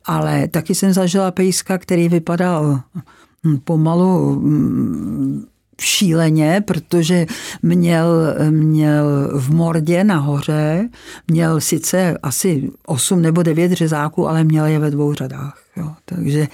[0.05, 2.81] Ale taky jsem zažila pejska, který vypadal
[3.47, 5.45] hm, pomalu hm,
[5.81, 7.27] šíleně, protože
[7.63, 10.89] měl, měl v mordě nahoře,
[11.29, 15.59] měl sice asi 8 nebo 9 řezáků, ale měl je ve dvou řadách.
[15.77, 15.93] Jo.
[16.05, 16.49] Takže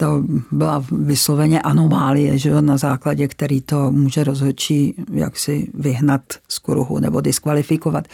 [0.00, 6.98] to byla vysloveně anomálie, že na základě který to může rozhodčí jaksi vyhnat z kruhu
[6.98, 8.08] nebo diskvalifikovat.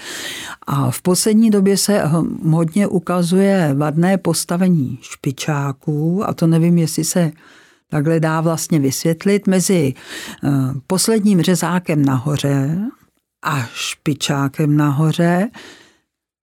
[0.67, 2.03] A v poslední době se
[2.51, 7.33] hodně ukazuje vadné postavení špičáků a to nevím, jestli se
[7.91, 9.95] takhle dá vlastně vysvětlit mezi
[10.45, 10.51] eh,
[10.87, 12.79] posledním řezákem nahoře
[13.45, 15.49] a špičákem nahoře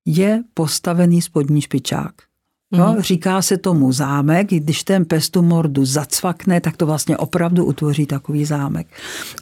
[0.05, 2.13] je postavený spodní špičák.
[2.77, 2.95] No.
[2.99, 8.05] Říká se tomu zámek, když ten pes tu mordu zacvakne, tak to vlastně opravdu utvoří
[8.05, 8.87] takový zámek.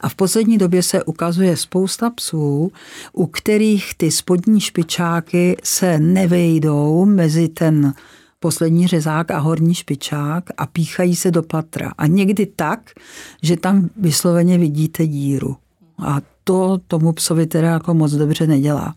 [0.01, 2.71] A v poslední době se ukazuje spousta psů,
[3.13, 7.93] u kterých ty spodní špičáky se nevejdou mezi ten
[8.41, 11.91] poslední řezák a horní špičák a píchají se do patra.
[11.97, 12.91] A někdy tak,
[13.41, 15.55] že tam vysloveně vidíte díru.
[15.99, 18.95] A to tomu psovi teda jako moc dobře nedělá.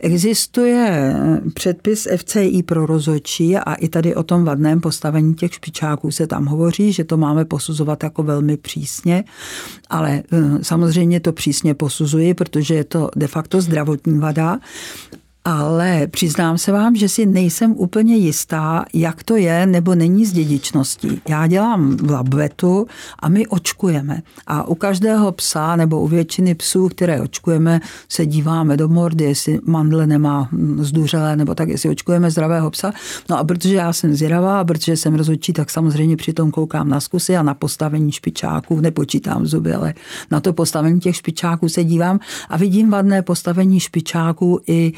[0.00, 1.14] Existuje
[1.54, 6.46] předpis FCI pro rozhodčí a i tady o tom vadném postavení těch špičáků se tam
[6.46, 9.24] hovoří, že to máme posuzovat jako velmi přísně,
[9.90, 14.58] ale eh, samozřejmě to přísně posuzuji, protože je to de facto zdravotní vada
[15.48, 20.32] ale přiznám se vám, že si nejsem úplně jistá, jak to je nebo není s
[20.32, 21.20] dědičností.
[21.28, 22.86] Já dělám v labvetu
[23.18, 24.22] a my očkujeme.
[24.46, 29.60] A u každého psa nebo u většiny psů, které očkujeme, se díváme do mordy, jestli
[29.64, 32.92] mandle nemá zduřelé, nebo tak, jestli očkujeme zdravého psa.
[33.30, 37.00] No a protože já jsem zvědavá, a protože jsem rozhodčí, tak samozřejmě přitom koukám na
[37.00, 39.94] zkusy a na postavení špičáků, nepočítám zuby, ale
[40.30, 44.92] na to postavení těch špičáků se dívám a vidím vadné postavení špičáků i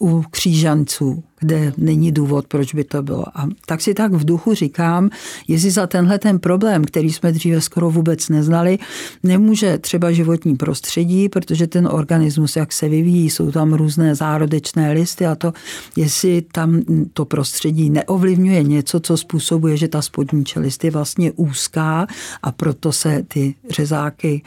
[0.00, 3.38] u křížanců, kde není důvod, proč by to bylo.
[3.38, 5.10] A tak si tak v duchu říkám,
[5.48, 8.78] jestli za tenhle ten problém, který jsme dříve skoro vůbec neznali,
[9.22, 15.26] nemůže třeba životní prostředí, protože ten organismus, jak se vyvíjí, jsou tam různé zárodečné listy
[15.26, 15.52] a to,
[15.96, 16.82] jestli tam
[17.12, 22.06] to prostředí neovlivňuje něco, co způsobuje, že ta spodní čelist je vlastně úzká
[22.42, 24.42] a proto se ty řezáky,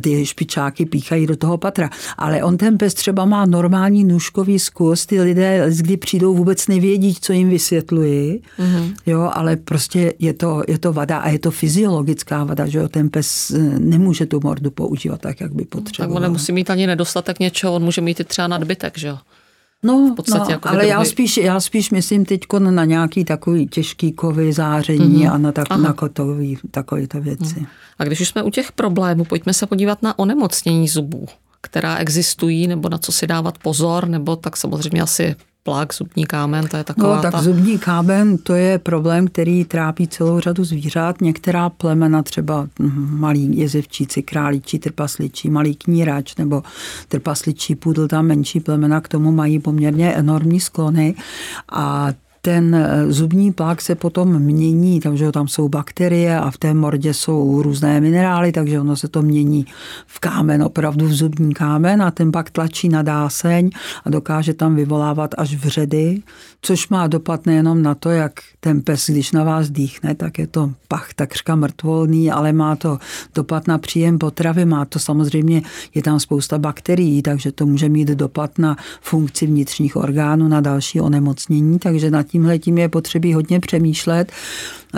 [0.00, 1.90] ty špičáky píchají do toho patra.
[2.18, 7.14] Ale on ten pes třeba má normální nůžkový zkus, ty lidé, kdy přijdou, vůbec nevědí,
[7.20, 8.94] co jim vysvětluji, mm-hmm.
[9.06, 12.88] jo, ale prostě je to, je to vada a je to fyziologická vada, že jo,
[12.88, 16.14] ten pes eh, nemůže tu mordu používat tak, jak by potřeboval.
[16.14, 19.18] Tak on nemusí mít ani nedostatek něčeho, on může mít i třeba nadbytek, že jo?
[19.82, 23.66] No, v podstatě no jako ale já spíš, já spíš myslím teď na nějaký takový
[23.66, 25.32] těžký kovy, záření mm-hmm.
[25.32, 27.66] a na, tak, na kotový, takovéto věci.
[27.98, 31.26] A když už jsme u těch problémů, pojďme se podívat na onemocnění zubů,
[31.60, 35.36] která existují, nebo na co si dávat pozor, nebo tak samozřejmě asi
[35.68, 37.42] plak, zubní kámen, to je taková No tak ta...
[37.42, 41.20] zubní kámen, to je problém, který trápí celou řadu zvířat.
[41.20, 46.62] Některá plemena, třeba malí jezevčíci, králíčí, trpasličí, malý knírač nebo
[47.08, 51.14] trpasličí půdl, tam menší plemena k tomu mají poměrně enormní sklony
[51.72, 52.08] a
[52.42, 57.14] ten eh, zubní plak se potom mění, takže tam jsou bakterie a v té mordě
[57.14, 59.66] jsou různé minerály, takže ono se to mění
[60.06, 63.70] v kámen, opravdu v zubní kámen a ten pak tlačí na dáseň
[64.04, 66.22] a dokáže tam vyvolávat až vředy,
[66.62, 70.46] což má dopad nejenom na to, jak ten pes, když na vás dýchne, tak je
[70.46, 72.98] to pach takřka mrtvolný, ale má to
[73.34, 75.62] dopad na příjem potravy, má to samozřejmě,
[75.94, 81.00] je tam spousta bakterií, takže to může mít dopad na funkci vnitřních orgánů, na další
[81.00, 84.32] onemocnění, takže nad tímhle tím je potřebí hodně přemýšlet.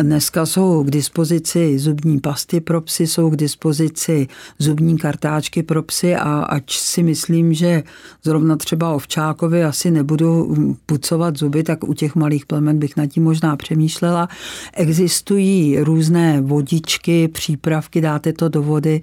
[0.02, 4.28] Dneska jsou k dispozici zubní pasty pro psy, jsou k dispozici
[4.58, 7.82] zubní kartáčky pro psy a ač si myslím, že
[8.22, 10.56] zrovna třeba ovčákovi asi nebudu
[10.86, 14.28] pucovat zuby, tak u těch malých plemen bych nad tím možná přemýšlela.
[14.74, 19.00] Existují různé vodičky, přípravky, dáte to do vody,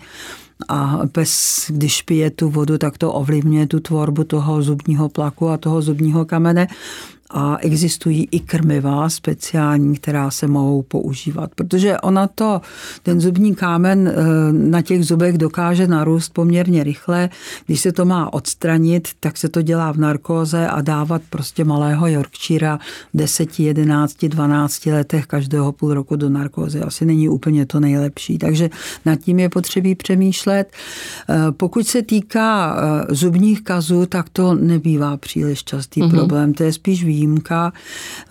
[0.68, 5.58] a pes, když pije tu vodu, tak to ovlivňuje tu tvorbu toho zubního plaku a
[5.58, 6.68] toho zubního kamene
[7.30, 12.62] a existují i krmiva speciální, která se mohou používat, protože ona to,
[13.04, 14.14] ten zubní kámen eh,
[14.54, 17.30] na těch zubech dokáže narůst poměrně rychle.
[17.66, 22.08] Když se to má odstranit, tak se to dělá v narkóze a dávat prostě malého
[22.08, 22.80] Yorkshira
[23.14, 26.82] v 10, 11, 12 letech každého půl roku do narkózy.
[26.82, 28.70] Asi není úplně to nejlepší, takže
[29.06, 30.72] nad tím je potřebí přemýšlet.
[31.30, 36.10] Eh, pokud se týká eh, zubních kazů, tak to nebývá příliš častý mm-hmm.
[36.10, 36.54] problém.
[36.54, 37.74] To je spíš výjimka výjimka.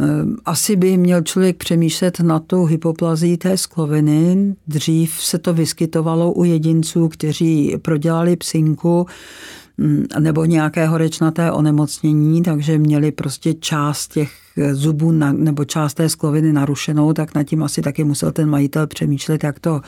[0.00, 0.04] Eh,
[0.44, 4.54] asi by měl člověk přemýšlet na tou hypoplazí té skloviny.
[4.66, 9.06] Dřív se to vyskytovalo u jedinců, kteří prodělali psinku
[9.78, 16.08] mm, nebo nějaké horečnaté onemocnění, takže měli prostě část těch zubů na, nebo část té
[16.08, 19.80] skloviny narušenou, tak nad tím asi taky musel ten majitel přemýšlet, jak to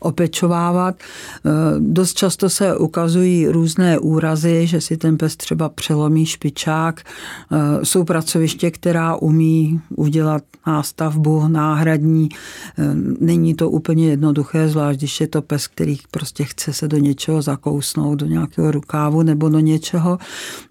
[0.00, 0.96] opečovávat.
[0.96, 7.00] E, dost často se ukazují různé úrazy, že si ten pes třeba přelomí špičák.
[7.00, 12.28] E, jsou pracoviště, která umí udělat nástavbu náhradní.
[12.28, 16.96] E, není to úplně jednoduché, zvlášť když je to pes, který prostě chce se do
[16.96, 20.18] něčeho zakousnout, do nějakého rukávu nebo do něčeho.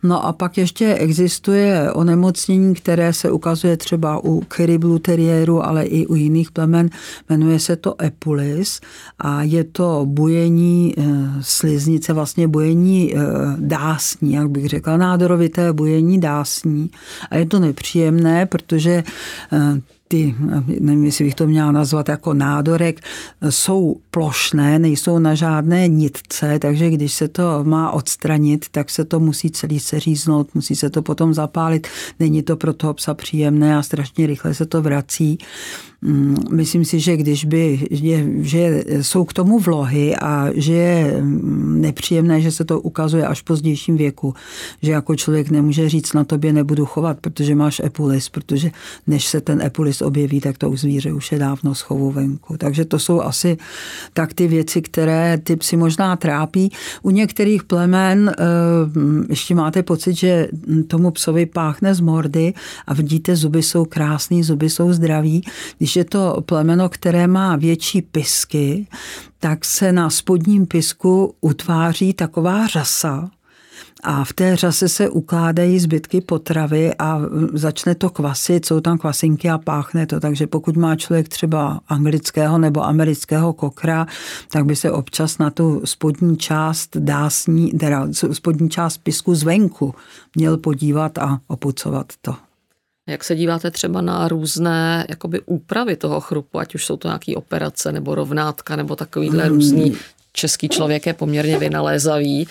[0.04, 6.08] No a pak ještě existuje onemocnění, které se ukazuje třeba u Kiriblu teriéru, ale i
[6.08, 6.90] u jiných plemen.
[7.30, 8.82] Jmenuje se to epulis
[9.20, 11.04] a je to bujení eh,
[11.42, 13.20] sliznice, vlastně bujení eh,
[13.58, 16.90] dásní, jak bych řekla, nádorovité bujení dásní.
[17.30, 19.04] A je to nepříjemné, protože
[19.54, 20.36] eh, ty,
[20.80, 23.02] nevím, jestli bych to měla nazvat jako nádorek,
[23.50, 29.20] jsou plošné, nejsou na žádné nitce, takže když se to má odstranit, tak se to
[29.20, 31.88] musí celý seříznout, musí se to potom zapálit.
[32.20, 35.38] Není to pro toho psa příjemné a strašně rychle se to vrací.
[36.02, 41.22] Mm, myslím si, že když by, je, že jsou k tomu vlohy a že je
[41.22, 44.34] mm, nepříjemné, že se to ukazuje až v pozdějším věku,
[44.82, 48.72] že jako člověk nemůže říct na tobě nebudu chovat, protože máš epulis, protože
[49.08, 52.58] než se ten epulis objeví, tak to u zvíře už je dávno schovu venku.
[52.58, 53.58] Takže to jsou asi
[54.14, 56.72] tak ty věci, které ty psy možná trápí.
[57.02, 58.44] U některých plemen eh,
[59.30, 60.48] ještě máte pocit, že
[60.88, 62.54] tomu psovi páchne z mordy
[62.88, 65.42] a vidíte, zuby jsou krásný, zuby jsou zdraví.
[65.78, 68.88] Když je to plemeno, které má větší pisky,
[69.40, 73.30] tak se na spodním pisku utváří taková řasa,
[74.04, 77.22] a v té řase se ukládají zbytky potravy a
[77.54, 82.58] začne to kvasit, jsou tam kvasinky a páchne to, takže pokud má člověk třeba anglického
[82.58, 84.08] nebo amerického kokra,
[84.50, 89.96] tak by se občas na tu spodní část dásní, teda spodní část pisku zvenku
[90.36, 92.36] měl podívat a opucovat to.
[93.08, 97.36] Jak se díváte třeba na různé jakoby úpravy toho chrupu, ať už jsou to nějaké
[97.36, 99.54] operace nebo rovnátka nebo takovýhle hmm.
[99.54, 99.98] různý
[100.34, 102.48] český člověk je poměrně vynalézavý,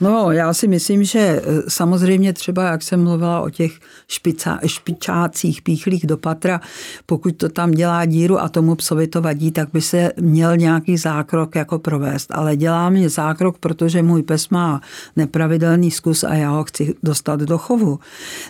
[0.00, 3.72] No, já si myslím, že e, samozřejmě třeba, jak jsem mluvila o těch
[4.08, 6.60] špica, špičácích píchlých do patra,
[7.06, 10.96] pokud to tam dělá díru a tomu psovi to vadí, tak by se měl nějaký
[10.96, 12.30] zákrok jako provést.
[12.32, 14.80] Ale dělá mě zákrok, protože můj pes má
[15.16, 17.98] nepravidelný zkus a já ho chci dostat do chovu.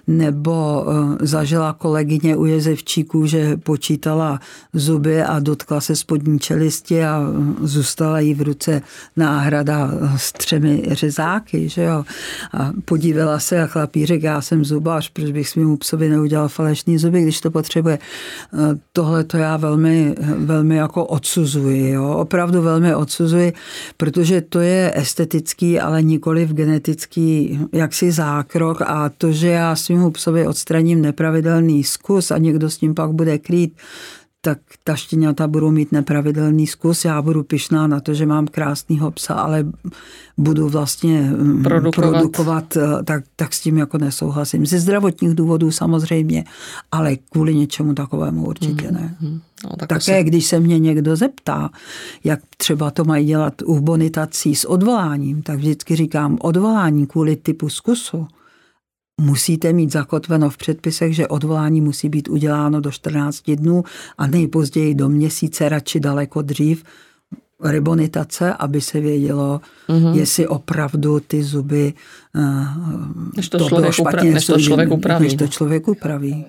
[0.07, 0.87] Nebo
[1.23, 4.41] e, zažila kolegyně u jezevčíků, že počítala
[4.73, 8.83] zuby a dotkla se spodní čelisti a e, zůstala jí v ruce
[9.17, 12.05] náhrada s třemi řezáky ptáky, že jo.
[12.53, 16.99] A podívala se a chlapí řekl, já jsem zubař, proč bych svým psovi neudělal falešný
[16.99, 17.95] zuby, když to potřebuje.
[17.95, 17.99] E,
[18.93, 22.17] tohle to já velmi, velmi jako odsuzuji, jo.
[22.17, 23.53] Opravdu velmi odsuzuji,
[23.97, 30.13] protože to je estetický, ale nikoli v genetický jaksi zákrok a to, že já svým
[30.13, 33.77] psovi odstraním nepravidelný zkus a někdo s tím pak bude krýt,
[34.41, 37.05] tak ta štěňata budou mít nepravidelný zkus.
[37.05, 39.65] Já budu pišná na to, že mám krásného psa, ale
[40.39, 44.67] budu vlastně mm, produkovat, produkovat eh, tak, tak s tím jako nesouhlasím.
[44.67, 46.45] Ze zdravotních důvodů samozřejmě,
[46.93, 49.17] ale kvůli něčemu takovému určitě ne.
[49.23, 49.41] Mm-hmm.
[49.65, 50.25] No, tak Také se...
[50.25, 51.71] když se mě někdo zeptá,
[52.25, 57.69] jak třeba to mají dělat u bonitací s odvoláním, tak vždycky říkám odvolání kvůli typu
[57.69, 58.27] zkusu
[59.21, 63.85] musíte mít zakotveno v předpisech, že odvolání musí být uděláno do 14 dnů
[64.19, 66.85] a nejpozději do měsíce, radši daleko dřív,
[67.63, 70.15] rebonitace, aby se vědělo, mm-hmm.
[70.15, 71.95] jestli opravdu ty zuby
[72.35, 72.43] uh,
[73.37, 75.25] než to, to člověk, špatně, než to člověk upraví.
[75.25, 76.47] Než to člověk upraví.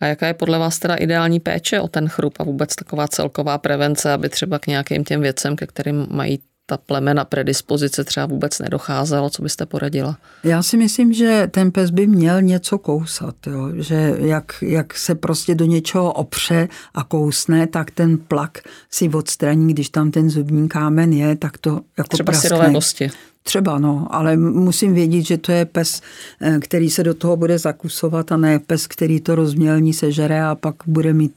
[0.00, 3.58] A jaká je podle vás teda ideální péče o ten chrup a vůbec taková celková
[3.58, 8.58] prevence, aby třeba k nějakým těm věcem, ke kterým mají ta plemena predispozice třeba vůbec
[8.58, 10.16] nedocházelo, co byste poradila?
[10.44, 13.68] Já si myslím, že ten pes by měl něco kousat, jo?
[13.74, 18.58] že jak, jak se prostě do něčeho opře a kousne, tak ten plak
[18.90, 22.48] si odstraní, když tam ten zubní kámen je, tak to jako Třeba praskne.
[22.48, 23.10] syrové kosti.
[23.46, 26.00] Třeba, no, ale musím vědět, že to je pes,
[26.40, 30.54] eh, který se do toho bude zakusovat a ne pes, který to rozmělní sežere a
[30.54, 31.32] pak bude mít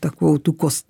[0.00, 0.86] takovou tu kost,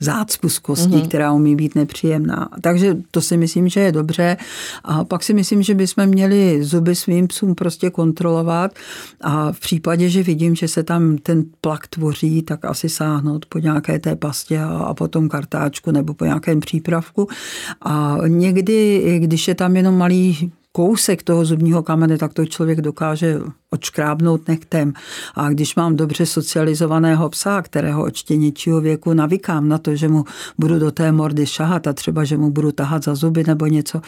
[0.00, 1.08] zácpu z kostí, mm-hmm.
[1.08, 2.48] která umí být nepříjemná.
[2.60, 4.36] Takže to si myslím, že je dobře.
[4.84, 8.72] A pak si myslím, že bychom měli zuby svým psům prostě kontrolovat
[9.20, 13.58] a v případě, že vidím, že se tam ten plak tvoří, tak asi sáhnout po
[13.58, 17.28] nějaké té pastě a potom kartáčku nebo po nějakém přípravku.
[17.82, 23.40] A někdy, když je tam jenom malý kousek toho zubního kamene, tak to člověk dokáže
[23.70, 24.92] odškrábnout nechtem.
[25.34, 30.24] A když mám dobře socializovaného psa, kterého od štěněčího věku navykám na to, že mu
[30.58, 34.00] budu do té mordy šahat a třeba, že mu budu tahat za zuby nebo něco,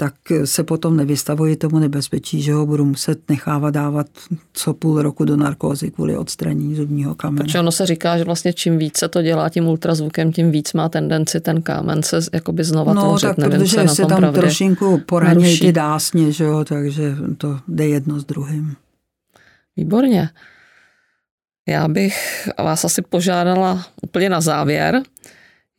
[0.00, 4.06] tak se potom nevystavuji tomu nebezpečí, že ho budu muset nechávat dávat
[4.52, 7.44] co půl roku do narkózy kvůli odstranění zubního kamene.
[7.44, 10.88] Protože ono se říká, že vlastně čím více to dělá tím ultrazvukem, tím víc má
[10.88, 13.26] tendenci ten kámen se jakoby znova no, tvořit.
[13.26, 18.20] tak Nevím, protože se tam trošinku poranějí ty dásně, že jo, takže to jde jedno
[18.20, 18.74] s druhým.
[19.76, 20.28] Výborně.
[21.68, 25.02] Já bych vás asi požádala úplně na závěr,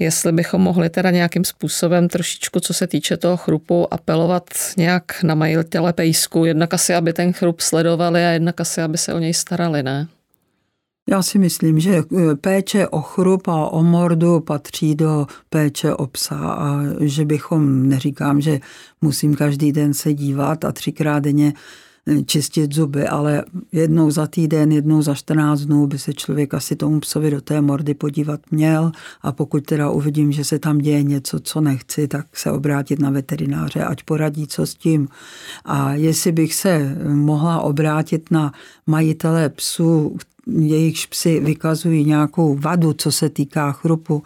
[0.02, 4.43] jestli bychom mohli teda nějakým způsobem trošičku, co se týče toho chrupu, apelovat
[4.78, 9.14] nějak na majitele pejsku, jednak asi, aby ten chrup sledovali a jednak asi, aby se
[9.14, 10.08] o něj starali, ne?
[11.10, 16.08] Já si myslím, že eh, péče o chrup a o mordu patří do péče o
[16.08, 18.60] psa a že bychom, neříkám, že
[19.02, 21.54] musím každý den se dívat a třikrát denně
[22.26, 26.99] čistit zuby, ale jednou za týden, jednou za 14 dnů by se člověk asi tomu
[26.99, 28.91] psovi do té mordy podívat měl
[29.22, 33.10] a pokud teda uvidím, že se tam děje něco, co nechci, tak se obrátit na
[33.10, 35.08] veterináře, ať poradí, co s tím.
[35.66, 38.54] A jestli bych se mohla obrátit na
[38.88, 44.24] majitele psů, jejichž psy vykazují nějakou vadu, co se týká chrupu,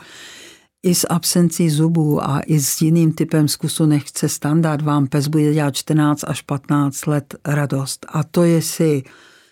[0.85, 5.53] i s absencí zubů a i s jiným typem zkusu nechce standard, vám pes bude
[5.53, 8.05] dělat 14 až 15 let radost.
[8.09, 9.03] A to, jestli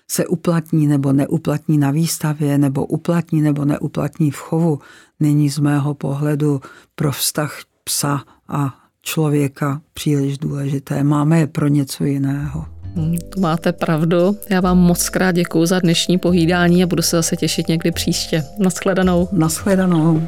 [0.08, 4.80] se uplatní nebo neuplatní na výstavě, nebo uplatní nebo neuplatní v chovu,
[5.20, 6.62] není z mého pohledu
[6.96, 11.04] pro vztah psa a člověka příliš důležité.
[11.04, 12.66] Máme je pro něco jiného.
[12.96, 14.38] Hmm, tu máte pravdu.
[14.50, 18.44] Já vám moc krát děkuji za dnešní povídání a budu se zase těšit někdy příště.
[18.60, 19.30] Naschledanou.
[19.32, 20.28] Naschledanou.